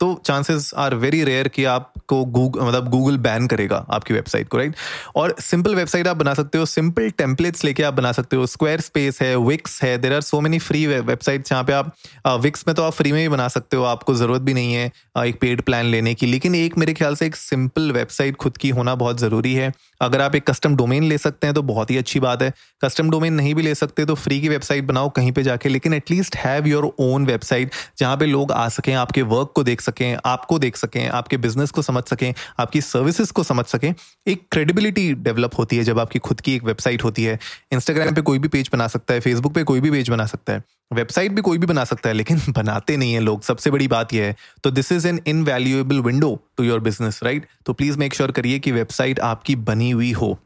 तो 0.00 0.12
चांसेस 0.26 0.70
आर 0.76 0.94
वेरी 0.94 1.22
रेयर 1.24 1.48
कि 1.48 1.64
आपको 1.64 2.24
गूगल 2.26 2.60
मतलब 2.60 2.88
गूगल 2.90 3.16
बैन 3.18 3.46
करेगा 3.46 3.76
आपकी 3.90 4.14
वेबसाइट 4.14 4.48
को 4.48 4.58
राइट 4.58 4.74
और 5.16 5.34
सिंपल 5.40 5.74
वेबसाइट 5.74 6.06
आप 6.06 6.16
बना 6.16 6.34
सकते 6.34 6.58
हो 6.58 6.66
सिंपल 6.66 7.10
टेम्पलेट्स 7.18 7.64
लेके 7.64 7.82
आप 7.82 7.94
बना 7.94 8.12
सकते 8.12 8.36
हो 8.36 8.46
स्क्वायर 8.46 8.80
स्पेस 8.80 9.20
है 9.22 9.36
विक्स 9.38 9.82
है 9.82 9.96
there 9.98 10.14
are 10.14 10.20
so 10.20 10.40
many 10.40 10.58
free 10.58 10.86
website 10.86 11.46
जहाँ 11.48 11.62
पे 11.64 11.72
आप 11.72 11.94
विक्स 12.40 12.64
में 12.68 12.74
तो 12.76 12.82
आप 12.82 12.92
फ्री 12.92 13.12
में 13.12 13.20
भी 13.22 13.28
बना 13.28 13.48
सकते 13.48 13.76
हो, 13.76 13.82
आपको 13.84 14.14
ज़रूरत 14.14 14.42
भी 14.42 14.54
नहीं 14.54 14.74
है 14.74 14.90
एक 15.18 15.38
पेड 15.40 15.62
प्लान 15.62 15.86
लेने 15.86 16.14
की। 16.14 16.26
लेकिन 16.26 16.54
एक 16.54 16.76
मेरे 16.78 16.94
ख्याल 16.94 17.16
से 17.16 17.26
एक 17.26 17.36
सिंपल 17.36 17.90
वेबसाइट 17.92 18.36
खुद 18.36 18.56
की 18.56 18.68
होना 18.70 18.94
बहुत 18.94 19.20
ज़रूरी 19.20 19.54
है। 19.54 19.72
अगर 20.00 20.20
आप 20.20 20.34
एक 20.34 20.46
कस्टम 20.50 20.76
डोमेन 20.76 21.04
ले 21.04 21.18
सकते 21.18 21.46
हैं 21.46 21.54
तो 21.54 21.62
बहुत 21.62 21.90
ही 21.90 21.96
अच्छी 21.98 22.20
बात 22.20 22.42
है। 22.42 22.52
कस्टम 22.84 23.10
डोमेन 23.10 23.34
नहीं 23.34 23.54
भी 23.54 23.62
ले 23.62 23.74
सकते 23.74 24.04
तो 24.04 24.14
फ्री 24.16 24.40
की 24.40 24.48
वेबसाइट 24.48 24.84
बनाओ 24.84 25.10
कहीं 25.10 25.32
पर 25.32 25.42
जाके, 25.42 25.68
लेकिन 25.68 25.94
at least 25.94 26.36
have 26.36 26.66
your 26.66 26.92
own 27.00 27.26
website 27.26 27.70
जहाँ 27.98 28.16
पे 28.16 28.26
लोग 28.26 28.52
आ 28.52 28.68
सकें, 28.70 28.94
आपके 28.94 29.22
वर्क 29.24 29.52
को 29.54 29.62
देख 29.64 29.80
सकें, 29.84 30.16
आपको 30.26 30.58
देख 30.58 30.76
सकें, 30.76 31.08
आपके 31.10 31.36
बिज़नेस 31.36 31.70
को 31.70 31.82
समझ 31.82 32.04
सकें, 32.04 32.32
आपकी 32.60 32.80
सर्विसेज़ 32.80 33.32
को 33.32 33.42
समझ 33.42 33.64
सकें, 33.66 33.92
एक 34.26 34.46
क्रेडिबिलिटी 34.52 35.12
डेवलप 35.14 35.58
होती 35.58 35.76
है 35.76 35.84
जब 35.84 35.98
आपकी 35.98 36.18
खुद 36.18 36.40
की 36.40 36.54
एक 36.54 36.64
वेबसाइट 36.64 37.04
होती 37.04 37.24
है। 37.24 37.38
इंस्टाग्राम 37.72 38.14
पे 38.14 38.20
कोई 38.22 38.38
भी 38.38 38.48
पेज 38.48 38.70
बना 38.72 38.86
सकता 38.88 39.14
है 39.14 39.20
फेसबुक 39.20 39.54
पे 39.54 39.62
कोई 39.64 39.80
भी 39.80 39.90
पेज 39.90 40.10
बना 40.10 40.26
सकता 40.26 40.52
है। 40.52 40.62
वेबसाइट 40.92 41.32
भी 41.32 41.42
कोई 41.42 41.58
भी 41.58 41.66
बना 41.66 41.84
सकता 41.84 42.08
है, 42.08 42.14
लेकिन 42.14 42.40
बनाते 42.48 42.96
नहीं 42.96 43.12
है 43.12 43.20
लोग। 43.20 43.42
सबसे 43.42 43.70
बड़ी 43.70 43.88
बात 43.88 44.12
यह 44.14 44.24
है। 44.24 44.36
तो 44.64 44.70
this 44.70 44.92
is 44.92 45.08
an 45.08 45.20
invaluable 45.26 46.00
window 46.00 46.38
to 46.56 46.64
your 46.64 46.80
business 46.80 47.20
right 47.22 47.46
तो 47.66 47.72
प्लीज़ 47.72 47.98
मेक 47.98 48.14
श्योर 48.14 48.30
करिए 48.30 48.58
कि 48.58 48.72
वेबसाइट 48.72 49.20
आपकी 49.20 49.56
बनी 49.64 49.90
हुई 49.90 50.12
हो। 50.12 50.36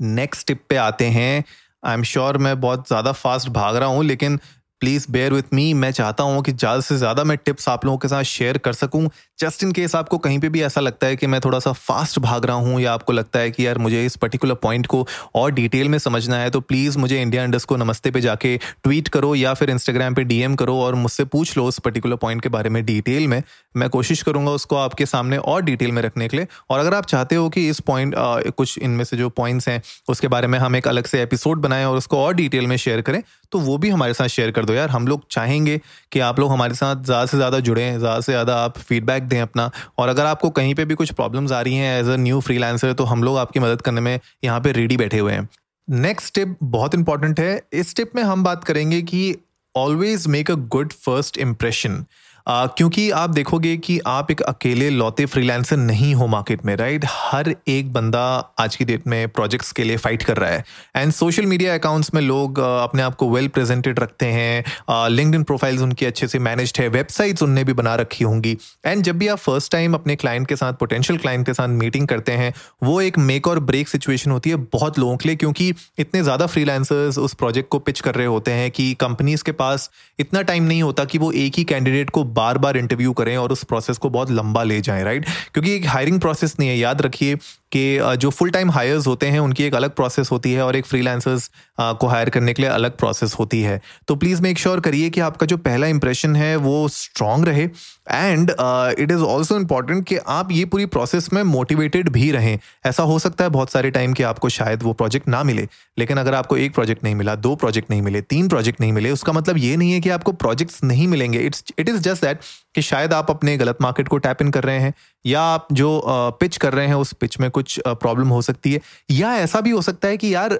नेक्स्ट 0.00 0.46
टिप 0.46 0.62
पे 0.68 0.76
आते 0.76 1.06
हैं। 1.10 1.44
आई 1.84 1.94
एम 1.94 2.02
श्योर 2.02 2.38
मैं 2.38 2.60
बहुत 2.60 2.86
ज़्यादा 2.88 3.12
फास्ट 3.12 3.48
भाग 3.50 3.76
रहा 3.76 3.88
हूँ, 3.88 4.04
लेकिन 4.04 4.38
प्लीज़ 4.82 5.04
बेयर 5.12 5.32
विथ 5.32 5.52
मी 5.54 5.72
मैं 5.74 5.90
चाहता 5.92 6.24
हूँ 6.24 6.42
कि 6.42 6.52
ज़्यादा 6.52 6.80
से 6.80 6.96
ज़्यादा 6.98 7.24
मैं 7.24 7.36
टिप्स 7.38 7.68
आप 7.68 7.84
लोगों 7.84 7.98
के 7.98 8.08
साथ 8.08 8.22
शेयर 8.24 8.56
कर 8.58 8.72
सकूँ। 8.72 9.08
जस्ट 9.40 9.62
इन 9.62 9.72
केस 9.72 9.94
आपको 9.96 10.16
कहीं 10.18 10.38
पे 10.40 10.48
भी 10.48 10.62
ऐसा 10.62 10.80
लगता 10.80 11.06
है 11.06 11.16
कि 11.16 11.26
मैं 11.26 11.40
थोड़ा 11.40 11.58
सा 11.58 11.72
फास्ट 11.72 12.18
भाग 12.18 12.44
रहा 12.46 12.56
हूँ 12.56 12.80
या 12.80 12.92
आपको 12.92 13.12
लगता 13.12 13.38
है 13.38 13.50
कि 13.50 13.66
यार 13.66 13.78
मुझे 13.78 14.04
इस 14.06 14.16
पर्टिकुलर 14.16 14.54
पॉइंट 14.62 14.86
को 14.86 15.06
और 15.34 15.52
डिटेल 15.52 15.88
में 15.88 15.98
समझना 15.98 16.36
है 16.36 16.50
तो 16.50 16.60
प्लीज़ 16.62 16.98
मुझे 16.98 17.20
इंडिया 17.22 17.44
इंडस्ट 17.44 17.68
को 17.68 17.76
नमस्ते 17.76 18.10
पे 18.10 18.20
जाके 18.20 18.56
ट्वीट 18.56 19.08
करो 19.08 19.34
या 19.34 19.52
फिर 19.54 19.70
इंस्टाग्राम 19.70 20.14
पे 20.14 20.24
डीएम 20.24 20.54
करो 20.54 20.76
और 20.76 20.94
मुझसे 20.94 21.24
पूछ 21.26 21.56
लो 21.56 21.64
उस 21.64 21.78
पर्टिकुलर 21.78 22.16
पॉइंट 22.16 22.42
के 22.42 22.48
बारे 22.48 22.70
में 22.70 22.84
डिटेल 22.84 23.28
में। 23.28 23.42
मैं 23.76 23.88
कोशिश 23.90 24.22
करूँगा 24.22 24.50
उसको 24.52 24.76
आपके 24.76 25.06
सामने 25.06 25.36
और 25.36 25.62
डिटेल 25.62 25.92
में 25.92 26.02
रखने 26.02 26.28
के 26.28 26.36
लिए। 26.36 26.46
और 26.70 26.78
अगर 26.78 26.94
आप 26.94 27.06
चाहते 27.06 27.36
हो 27.36 27.48
कि 27.48 27.68
इस 27.68 27.80
पॉइंट 27.82 28.14
कुछ 28.56 28.78
इनमें 28.80 29.04
से 29.04 29.16
जो 29.16 29.28
पॉइंट्स 29.30 29.68
हैं, 29.68 29.80
उसके 30.08 30.28
बारे 30.28 30.46
में 30.46 30.58
हम 30.58 30.76
एक 30.76 30.88
अलग 30.88 31.06
से 31.06 31.22
एपिसोड 31.22 31.60
बनाएँ 31.60 31.84
और 31.84 31.96
उसको 31.96 32.18
और 32.18 32.34
डिटेल 32.34 32.66
में 32.66 32.76
शेयर 32.78 33.00
करें 33.00 33.22
तो 33.52 33.58
वो 33.60 33.76
भी 33.78 33.90
हमारे 33.90 34.14
साथ 34.14 34.28
शेयर 34.28 34.50
कर 34.50 34.64
दो 34.64 34.74
यार। 34.74 34.90
हम 34.90 35.06
लोग 35.08 35.26
चाहेंगे 35.30 35.80
कि 36.12 36.20
आप 36.20 36.40
लोग 36.40 36.52
हमारे 36.52 36.74
साथ 36.74 37.02
ज़्यादा 37.04 37.26
से 37.26 37.36
ज़्यादा 37.36 37.60
जुड़ें, 37.60 37.98
ज़्यादा 37.98 38.20
से 38.20 38.32
ज़्यादा 38.32 38.56
आप 38.56 38.78
फीडबैक 38.80 39.22
दें 39.24 39.40
अपना। 39.40 39.70
और 39.98 40.08
अगर 40.08 40.26
आपको 40.26 40.50
कहीं 40.52 40.74
पर 40.74 40.84
भी 40.84 40.94
कुछ 40.94 41.12
प्रॉब्लम्स 41.12 41.52
आ 41.52 41.60
रही 41.60 41.74
हैं 41.74 41.98
एज 42.00 42.08
अ 42.08 42.16
न्यू 42.18 42.40
फ्रीलांसर 42.40 42.92
तो 42.92 43.04
हम 43.04 43.24
लोग 43.24 43.38
आपकी 43.38 43.60
मदद 43.60 43.82
करने 43.82 44.00
में 44.00 44.18
यहाँ 44.44 44.60
पर 44.60 44.74
रेडी 44.74 44.96
बैठे 44.96 45.18
हुए 45.18 45.32
हैं। 45.32 45.48
नेक्स्ट 45.88 46.34
टिप 46.34 46.56
बहुत 46.62 46.94
इंपॉर्टेंट 46.94 47.40
है। 47.40 47.62
इस 47.72 47.94
टिप 47.96 48.16
में 48.16 48.22
हम 48.22 48.44
बात 48.44 48.64
करेंगे 48.64 49.00
कि 49.02 49.34
always 49.74 50.26
make 50.28 50.50
a 50.50 50.54
good 50.54 50.92
first 50.94 51.38
impression 51.38 52.04
ah, 52.46 52.66
क्योंकि 52.66 53.10
आप 53.10 53.30
देखोगे 53.30 53.76
कि 53.76 53.98
आप 54.06 54.30
एक 54.30 54.40
अकेले 54.42 54.88
लौते 54.90 55.26
फ्रीलांसर 55.26 55.76
नहीं 55.76 56.14
हो 56.14 56.26
मार्केट 56.26 56.64
में 56.64 56.74
राइट 56.76 57.04
हर 57.08 57.54
एक 57.68 57.92
बंदा 57.92 58.22
आज 58.60 58.76
की 58.76 58.84
डेट 58.84 59.06
में 59.06 59.28
प्रोजेक्ट्स 59.28 59.72
के 59.72 59.84
लिए 59.84 59.96
फाइट 59.96 60.22
कर 60.22 60.36
रहा 60.36 60.50
है। 60.50 60.64
एंड 60.96 61.12
सोशल 61.12 61.46
मीडिया 61.46 61.74
अकाउंट्स 61.74 62.12
में 62.14 62.20
लोग 62.22 62.58
अपने 62.58 63.02
आप 63.02 63.14
को 63.14 63.28
वेल 63.30 63.48
प्रेजेंटेड 63.48 64.00
रखते 64.00 64.26
हैं। 64.26 65.08
लिंकड 65.08 65.34
इन 65.34 65.42
प्रोफाइल्स 65.42 65.82
उनकी 65.82 66.06
अच्छे 66.06 66.28
से 66.28 66.38
मैनेज्ड 66.38 66.80
है। 66.80 66.88
वेबसाइट्स 66.88 67.42
उनने 67.42 67.64
भी 67.64 67.72
बना 67.72 67.94
रखी 67.94 68.24
होंगी। 68.24 68.56
एंड 68.86 69.02
जब 69.02 69.18
भी 69.18 69.28
आप 69.28 69.38
फ़र्स्ट 69.38 69.72
टाइम 69.72 69.94
अपने 69.94 70.16
क्लाइंट 70.16 70.48
के 70.48 70.56
साथ 70.56 70.72
पोटेंशियल 70.72 71.18
क्लाइंट 71.18 71.46
के 71.46 71.54
साथ 71.54 71.68
मीटिंग 71.68 72.08
करते 72.08 72.32
हैं 72.32 72.52
वो 72.82 73.00
एक 73.00 73.18
मेक 73.18 73.48
और 73.48 73.60
ब्रेक 73.62 73.88
सिचुएशन 73.88 74.30
होती 74.30 74.50
है 74.50 74.56
बहुत 74.72 74.98
लोगों 74.98 75.16
के 75.16 75.28
लिए 75.28 75.36
क्योंकि 75.36 75.72
इतने 75.98 76.22
ज़्यादा 76.22 76.46
फ्रीलांसर्स 76.46 77.18
उस 77.18 77.34
प्रोजेक्ट 77.34 77.68
को 77.68 77.78
पिच 77.78 78.00
कर 78.00 78.14
रहे 78.14 78.26
होते 78.26 78.50
हैं 78.50 78.70
कि 78.70 78.92
कंपनीज़ 79.00 79.44
के 79.44 79.52
पास 79.54 79.90
इतना 80.18 80.42
टाइम 80.42 80.64
नहीं 80.64 80.82
होता 80.82 81.04
कि 81.04 81.18
वो 81.18 81.30
एक 81.32 81.54
ही 81.56 81.64
कैंडिडेट 81.64 82.10
को 82.10 82.24
बार 82.32 82.58
बार 82.58 82.76
इंटरव्यू 82.76 83.12
करें 83.12 83.36
और 83.36 83.52
उस 83.52 83.64
प्रोसेस 83.64 83.98
को 83.98 84.10
बहुत 84.10 84.30
लंबा 84.30 84.62
ले 84.62 84.80
जाएँ 84.80 85.04
राइट 85.04 85.26
क्योंकि 85.54 85.74
एक 85.74 85.86
हायरिंग 85.86 86.20
प्रोसेस 86.20 86.56
नहीं 86.60 86.68
है, 86.68 86.78
याद 86.78 87.02
रखिए 87.02 87.36
कि 87.72 88.16
जो 88.16 88.30
फुल 88.30 88.50
टाइम 88.50 88.70
हायर्स 88.70 89.06
होते 89.06 89.26
हैं, 89.26 89.40
उनकी 89.40 89.64
एक 89.64 89.74
अलग 89.74 89.90
प्रोसेस 89.90 90.30
होती 90.30 90.52
है 90.52 90.62
और 90.62 90.76
एक 90.76 90.86
फ्रीलांसर्स 90.86 91.50
को 91.80 92.06
हायर 92.06 92.30
करने 92.30 92.52
के 92.54 92.62
लिए 92.62 92.70
अलग 92.70 92.96
प्रोसेस 92.98 93.34
होती 93.34 93.60
है। 93.62 93.80
तो 94.08 94.14
प्लीज़ 94.16 94.42
मेक 94.42 94.58
श्योर 94.58 94.80
करिए 94.80 95.10
कि 95.10 95.20
आपका 95.20 95.46
जो 95.46 95.56
पहला 95.58 95.86
इंप्रेशन 95.86 96.36
है, 96.36 96.54
वो 96.56 96.88
स्ट्रांग 96.88 97.44
रहे 97.44 97.68
and 98.10 98.50
it 98.50 99.10
is 99.10 99.22
also 99.22 99.56
important 99.56 100.04
कि 100.06 100.16
आप 100.16 100.50
ये 100.52 100.64
पूरी 100.64 100.86
प्रोसेस 100.88 101.32
में 101.32 101.42
मोटिवेटेड 101.44 102.08
भी 102.08 102.30
रहें। 102.30 102.58
ऐसा 102.86 103.02
हो 103.02 103.18
सकता 103.18 103.44
है 103.44 103.50
बहुत 103.50 103.70
सारे 103.70 103.90
टाइम 103.90 104.12
कि 104.12 104.22
आपको 104.22 104.48
शायद 104.48 104.82
वो 104.82 104.92
प्रोजेक्ट 104.92 105.28
ना 105.28 105.42
मिले, 105.42 105.66
लेकिन 105.98 106.18
अगर 106.18 106.34
आपको 106.34 106.56
एक 106.56 106.74
प्रोजेक्ट 106.74 107.04
नहीं 107.04 107.14
मिला, 107.14 107.34
दो 107.36 107.54
प्रोजेक्ट 107.56 107.90
नहीं 107.90 108.02
मिले, 108.02 108.20
तीन 108.22 108.48
प्रोजेक्ट 108.48 108.80
नहीं 108.80 108.92
मिले, 108.92 109.10
उसका 109.10 109.32
मतलब 109.32 109.58
ये 109.58 109.76
नहीं 109.76 109.92
है 109.92 110.00
कि 110.00 110.10
आपको 110.10 110.32
प्रोजेक्ट्स 110.34 110.82
नहीं 110.84 111.06
मिलेंगे। 111.08 111.38
It's 111.38 111.64
it 111.78 111.88
is 111.88 112.00
just 112.00 112.24
that 112.24 112.40
कि 112.74 112.82
शायद 112.82 113.12
आप 113.12 113.30
अपने 113.30 113.56
गलत 113.56 113.78
मार्केट 113.82 114.08
को 114.08 114.18
टैप 114.18 114.42
इन 114.42 114.50
कर 114.50 114.64
रहे 114.64 114.78
हैं 114.78 114.92
या 115.26 115.40
आप 115.42 115.66
जो 115.72 116.02
पिच 116.40 116.56
कर 116.56 116.72
रहे 116.74 116.86
हैं 116.86 116.94
उस 116.94 117.12
पिच 117.12 117.38
में 117.40 117.50
कुछ 117.50 117.80
प्रॉब्लम 117.88 118.28
हो 118.28 118.42
सकती 118.42 118.72
है। 118.72 118.80
या 119.10 119.34
ऐसा 119.36 119.60
भी 119.60 119.70
हो 119.70 119.82
सकता 119.82 120.08
है 120.08 120.16
कि 120.16 120.34
यार 120.34 120.58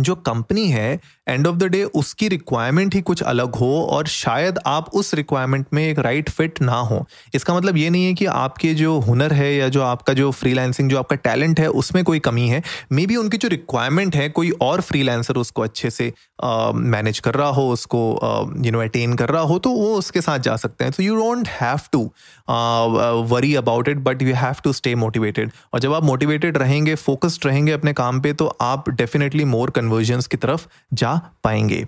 जो 0.00 0.14
कंपनी 0.14 0.66
है 0.68 1.00
एंड 1.28 1.46
ऑफ़ 1.46 1.56
द 1.56 1.64
डे 1.64 1.82
उसकी 1.84 2.28
रिक्वायरमेंट 2.28 2.94
ही 2.94 3.00
कुछ 3.00 3.22
अलग 3.22 3.54
हो 3.54 3.70
और 3.90 4.06
शायद 4.06 4.58
आप 4.66 4.90
उस 4.94 5.14
रिक्वायरमेंट 5.14 5.66
में 5.72 5.88
एक 5.88 5.98
राइट 5.98 6.24
right 6.24 6.36
फिट 6.36 6.60
ना 6.60 6.78
हो। 6.80 7.06
इसका 7.34 7.54
मतलब 7.54 7.76
ये 7.76 7.90
नहीं 7.90 8.04
है 8.06 8.14
कि 8.14 8.26
आपके 8.26 8.74
जो 8.74 8.98
हुनर 9.00 9.32
है 9.32 9.54
या 9.54 9.68
जो 9.68 9.82
आपका 9.82 10.12
जो 10.12 10.30
फ्रीलांसिंग 10.30 10.90
जो 10.90 10.98
आपका 10.98 11.16
टैलेंट 11.16 11.60
है 11.60 11.68
उसमें 11.68 12.02
कोई 12.04 12.18
कमी 12.18 12.48
है। 12.48 12.62
मे 12.92 13.06
बी 13.06 13.16
उनकी 13.16 13.36
जो 13.36 13.48
रिक्वायरमेंट 13.48 14.16
है 14.16 14.28
कोई 14.28 14.50
और 14.60 14.80
फ्रीलांसर 14.80 15.34
उसको 15.34 15.62
अच्छे 15.62 15.90
से 15.90 16.12
मैनेज 16.44 17.14
uh, 17.14 17.20
कर 17.20 17.34
रहा 17.34 17.48
हो 17.48 17.68
उसको 17.70 18.00
यू 18.64 18.72
नो 18.72 18.80
अटेन 18.80 19.14
कर 19.14 19.28
रहा 19.28 19.42
हो 19.42 19.58
तो 19.58 19.70
वो 19.70 19.94
उसके 19.94 20.20
साथ 20.20 20.38
जा 20.38 20.56
सकते 20.56 20.84
हैं। 20.84 20.92
तो 20.92 21.02
you 21.02 21.16
don't 21.16 21.48
have 21.48 21.80
to 21.92 22.12
worry 23.34 23.54
about 23.54 23.88
it 23.88 23.96
but 23.96 24.22
you 24.22 24.34
have 24.34 24.54
to 24.64 24.72
stay 24.72 24.94
motivated 24.94 25.50
और 25.74 25.80
जब 25.80 25.92
आप 25.92 26.04
मोटिवेटेड 26.04 26.56
रहेंगे 26.56 26.94
फोकस्ड 26.94 27.46
रहेंगे 27.46 27.72
अपने 27.72 27.92
काम 27.92 28.20
पे 28.20 28.32
तो 28.32 28.46
आप 28.60 28.88
डेफिनेटली 28.90 29.44
मोर 29.44 29.70
कन्वर्जन्स 29.88 30.26
की 30.26 30.36
तरफ़ 30.36 30.66
जा 30.94 31.14
पाएँगे 31.44 31.86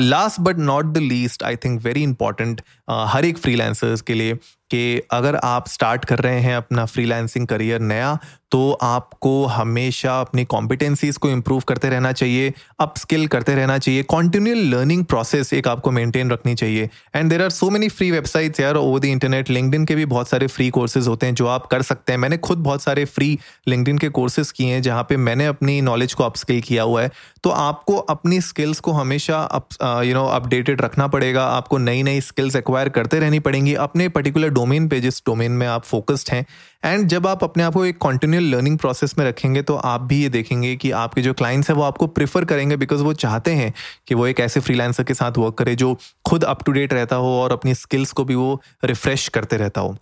last 0.00 0.40
but 0.40 0.58
not 0.58 0.86
the 0.86 0.98
least 0.98 1.42
I 1.42 1.56
think 1.56 1.80
very 1.82 2.02
important 2.02 2.60
हर 2.90 3.24
एक 3.24 3.38
फ्रीलांसर्स 3.38 4.00
के 4.00 4.14
लिए 4.14 4.38
कि 4.74 5.00
अगर 5.12 5.36
आप 5.44 5.68
स्टार्ट 5.68 6.04
कर 6.04 6.18
रहे 6.18 6.40
हैं 6.40 6.56
अपना 6.56 6.84
फ्रीलांसिंग 6.86 7.46
करियर 7.46 7.80
नया 7.82 8.18
तो 8.50 8.70
आपको 8.82 9.30
हमेशा 9.46 10.18
अपनी 10.20 10.44
कॉम्पिटेंसीज 10.44 11.16
को 11.16 11.28
इम्प्रूव 11.28 11.60
करते 11.68 11.88
रहना 11.90 12.10
चाहिए 12.12 12.52
अप 12.80 12.94
स्किल 12.98 13.26
करते 13.26 13.54
रहना 13.54 13.78
चाहिए 13.78 14.02
कॉन्टिन्यूल 14.02 14.58
लर्निंग 14.74 15.04
प्रोसेस 15.04 15.52
एक 15.52 15.68
आपको 15.68 15.90
मेंटेन 15.90 16.30
रखनी 16.30 16.54
चाहिए। 16.54 16.88
And 17.16 17.30
there 17.30 17.42
are 17.42 17.50
so 17.50 17.70
many 17.70 17.88
free 17.88 18.10
websites 18.10 18.60
यार 18.60 18.76
ओवर 18.76 19.00
द 19.00 19.04
इंटरनेट 19.04 19.50
लिंकडिन 19.50 19.84
के 19.84 19.94
भी 19.94 20.04
बहुत 20.04 20.28
सारे 20.28 20.46
फ्री 20.48 20.68
कोर्सेज 20.70 21.08
होते 21.08 21.26
हैं 21.26 21.34
जो 21.34 21.46
आप 21.46 21.66
कर 21.66 21.82
सकते 21.82 22.12
हैं। 22.12 22.18
मैंने 22.18 22.36
खुद 22.38 22.58
बहुत 22.58 22.82
सारे 22.82 23.04
फ्री 23.06 23.38
लिंकडिन 23.68 23.98
के 23.98 24.08
कोर्सेज 24.10 24.50
किए 24.50 24.72
हैं, 24.72 24.82
जहाँ 24.82 25.02
पे 25.08 25.16
मैंने 25.18 25.46
अपनी 25.46 25.80
नॉलेज 25.82 26.14
को 26.14 26.24
अपस्किल 26.24 26.60
किया 26.60 26.82
हुआ 26.82 27.02
है। 27.02 27.10
तो 27.44 27.50
आपको 27.50 27.96
अपनी 27.96 28.40
स्किल्स 28.42 28.80
को 28.80 28.92
हमेशा 28.92 29.40
यू 30.04 30.14
नो 30.14 30.24
अपडेटेड 30.26 30.82
रखना 30.82 31.06
पड़ेगा, 31.08 31.46
आपको 31.46 31.78
नई 31.80 32.02
नई 32.02 32.20
स्किल्स 32.22 32.56
एक्वायर 32.56 32.88
करते 32.90 33.18
रहनी 33.20 33.38
पड़ेंगी, 33.40 33.74
अपने 33.74 34.08
पर्टिकुलर 34.10 34.50
डोमेन 34.64 34.88
पे, 34.88 35.00
जिस 35.00 35.20
डोमेन 35.26 35.52
में 35.52 35.66
आप 35.66 35.84
फोकस्ड 35.84 36.30
हैं 36.32 36.44
एंड 36.84 37.08
जब 37.08 37.26
आप 37.26 37.44
अपने 37.44 37.62
आप 37.62 37.74
को 37.74 37.84
एक 37.84 37.98
कॉन्टिन्यूल 37.98 38.44
लर्निंग 38.44 38.78
प्रोसेस 38.78 39.14
में 39.18 39.24
रखेंगे 39.26 39.62
तो 39.62 39.74
आप 39.76 40.00
भी 40.02 40.22
ये 40.22 40.28
देखेंगे 40.28 40.74
कि 40.76 40.90
आपके 40.90 41.22
जो 41.22 41.32
क्लाइंट्स 41.34 41.70
हैं, 41.70 41.76
वो 41.76 41.82
आपको 41.82 42.06
प्रिफर 42.06 42.44
करेंगे 42.44 42.76
बिकॉज़ 42.76 43.02
वो 43.02 43.12
चाहते 43.14 43.50
हैं 43.50 43.72
कि 44.06 44.14
वो 44.14 44.26
एक 44.26 44.40
ऐसे 44.40 44.60
फ्रीलांसर 44.60 45.04
के 45.04 45.14
साथ 45.14 45.38
वर्क 45.38 45.54
करे 45.54 45.74
जो 45.76 45.96
खुद 46.24 46.44
अप 46.44 46.64
टू 46.64 46.72
डेट 46.72 46.92
रहता 46.92 47.16
हो 47.16 47.38
और 47.40 47.52
अपनी 47.52 47.74
स्किल्स 47.74 48.12
को 48.12 48.24
भी 48.24 48.34
वो 48.34 48.60
रिफ्रेश 48.84 49.28
करते 49.28 49.56
रहता 49.56 49.80
हो। 49.80 49.96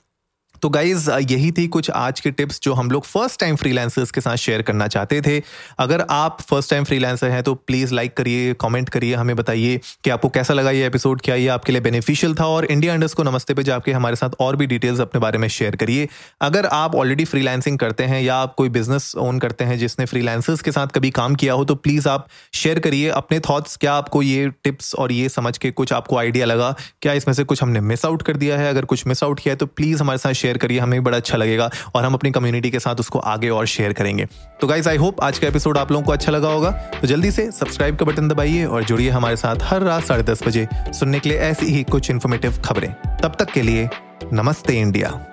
तो 0.63 0.69
गाइज़ 0.69 1.11
यही 1.11 1.51
थी 1.53 1.67
कुछ 1.69 1.91
आज 1.91 2.21
के 2.21 2.31
टिप्स 2.31 2.61
जो 2.63 2.73
हम 2.73 2.91
लोग 2.91 3.05
फ़र्स्ट 3.05 3.41
टाइम 3.41 3.57
फ्रीलांसर्स 3.57 4.11
के 4.11 4.21
साथ 4.21 4.37
शेयर 4.37 4.63
करना 4.63 4.87
चाहते 4.89 5.21
थे। 5.21 5.41
अगर 5.79 6.05
आप 6.11 6.41
फ़र्स्ट 6.41 6.71
टाइम 6.71 6.85
फ्रीलांसर 6.85 7.31
हैं 7.31 7.43
तो 7.43 7.55
प्लीज़ 7.57 7.95
लाइक 7.95 8.17
करिए 8.17 8.53
कमेंट 8.61 8.89
करिए, 8.89 9.15
हमें 9.15 9.35
बताइए 9.37 9.81
कि 10.05 10.11
आपको 10.11 10.29
कैसा 10.29 10.55
लगा 10.55 10.71
ये 10.71 10.87
एपिसोड 10.87 11.21
क्या 11.21 11.35
ये 11.35 11.49
आपके 11.49 11.73
लिए 11.73 11.81
बेनिफिशियल 11.81 12.35
था 12.35 12.47
और 12.47 12.65
इंडिया 12.65 12.93
अंडर्स 12.95 13.15
को 13.15 13.23
नमस्ते 13.23 13.55
पे 13.55 13.63
जाके 13.63 13.93
हमारे 13.93 14.17
साथ 14.17 14.37
और 14.41 14.57
भी 14.57 14.67
डिटेल्स 14.67 15.01
अपने 15.01 15.21
बारे 15.21 15.39
में 15.39 15.49
शेयर 15.49 15.77
करिए। 15.77 16.09
अगर 16.41 16.67
आप 16.67 16.95
ऑलरेडी 16.95 17.25
फ्रीलांसिंग 17.25 17.79
करते 17.79 18.05
हैं 18.05 18.23
या 18.23 18.37
आप 18.37 18.55
कोई 18.55 18.69
बिज़नेस 18.69 19.13
ओन 19.17 19.39
करते 19.39 19.65
हैं 19.65 19.79
जिसने 19.79 20.07
फ्रीलांसर्स 20.07 20.63
के 20.63 20.73
साथ 20.73 20.95
कभी 20.95 21.11
काम 21.11 21.35
किया 21.35 21.53
हो 21.53 21.65
तो 21.65 21.75
प्लीज़ 21.75 22.09
आप 22.09 22.29
शेयर 22.55 22.79
करिए 22.79 23.09
अपने 23.11 23.41
थॉट्स 23.41 23.77
क्या 23.77 23.95
आपको 23.95 24.23
ये 24.23 24.49
टिप्स 24.65 24.95
और 24.95 25.13
ये 25.13 25.29
समझ 25.29 25.57
के 25.59 25.71
कुछ 25.73 25.93
आपको 25.93 26.19
आइडिया 26.19 26.47
लगा? 26.47 26.75
क्या 27.03 27.13
इसमें 27.13 27.35
से 27.35 27.45
कुछ 27.45 27.63
हमने 27.63 27.81
मिस 27.83 28.05
आउट 28.07 28.23
कर 28.23 28.37
दिया 28.37 28.59
है? 28.59 28.71
अगर 28.71 28.85
कुछ 28.85 29.07
मिस 29.07 29.25
आउट 29.25 29.41
किया 29.41 29.53
है 29.53 29.59
तो 29.59 29.67
प्लीज़ 29.67 30.01
हमारे 30.01 30.19
साथ 30.19 30.33
शेयर 30.33 30.51
करिए, 30.59 30.79
हमें 30.79 31.01
भी 31.01 31.05
बड़ा 31.05 31.17
अच्छा 31.17 31.39
लगेगा 31.39 31.71
और 31.95 32.05
हम 32.05 32.15
अपनी 32.15 32.31
कम्युनिटी 32.31 32.71
के 32.71 32.79
साथ 32.79 32.95
उसको 32.95 33.19
आगे 33.19 33.49
और 33.49 33.67
शेयर 33.67 33.93
करेंगे। 33.93 34.27
तो 34.61 34.67
गाइज़ 34.67 34.89
आई 34.89 34.97
होप 34.97 35.21
आज 35.21 35.39
का 35.39 35.49
एपिसोड 35.49 35.79
आप 35.79 35.93
लोगों 35.93 36.05
को 36.05 36.13
अच्छा 36.13 36.33
लगा 36.33 36.49
होगा। 36.49 36.71
तो 36.71 37.07
जल्दी 37.07 37.31
से 37.31 37.51
सब्सक्राइब 37.51 37.97
का 37.97 38.05
बटन 38.05 38.29
दबाइए 38.29 38.65
और 38.65 38.85
जुड़िए 38.85 39.11
हमारे 39.11 39.37
साथ 39.37 39.57
हर 39.63 39.83
रात 39.83 40.05
साढ़े 40.05 40.23
दस 40.23 40.47
बजे 40.47 40.69
सुनने 40.75 41.21
के 41.21 41.29
लिए 41.29 41.39
ऐसी 41.39 41.67
ही 41.67 41.83
कुछ 41.83 42.11
इन्फॉर्मेटिव 42.11 42.63
खबरें। 42.65 42.93
तब 43.23 43.37
तक 43.39 43.53
के 43.53 43.63
लिए 43.63 43.89
नमस्ते 44.33 44.81
इंडिया। 44.81 45.27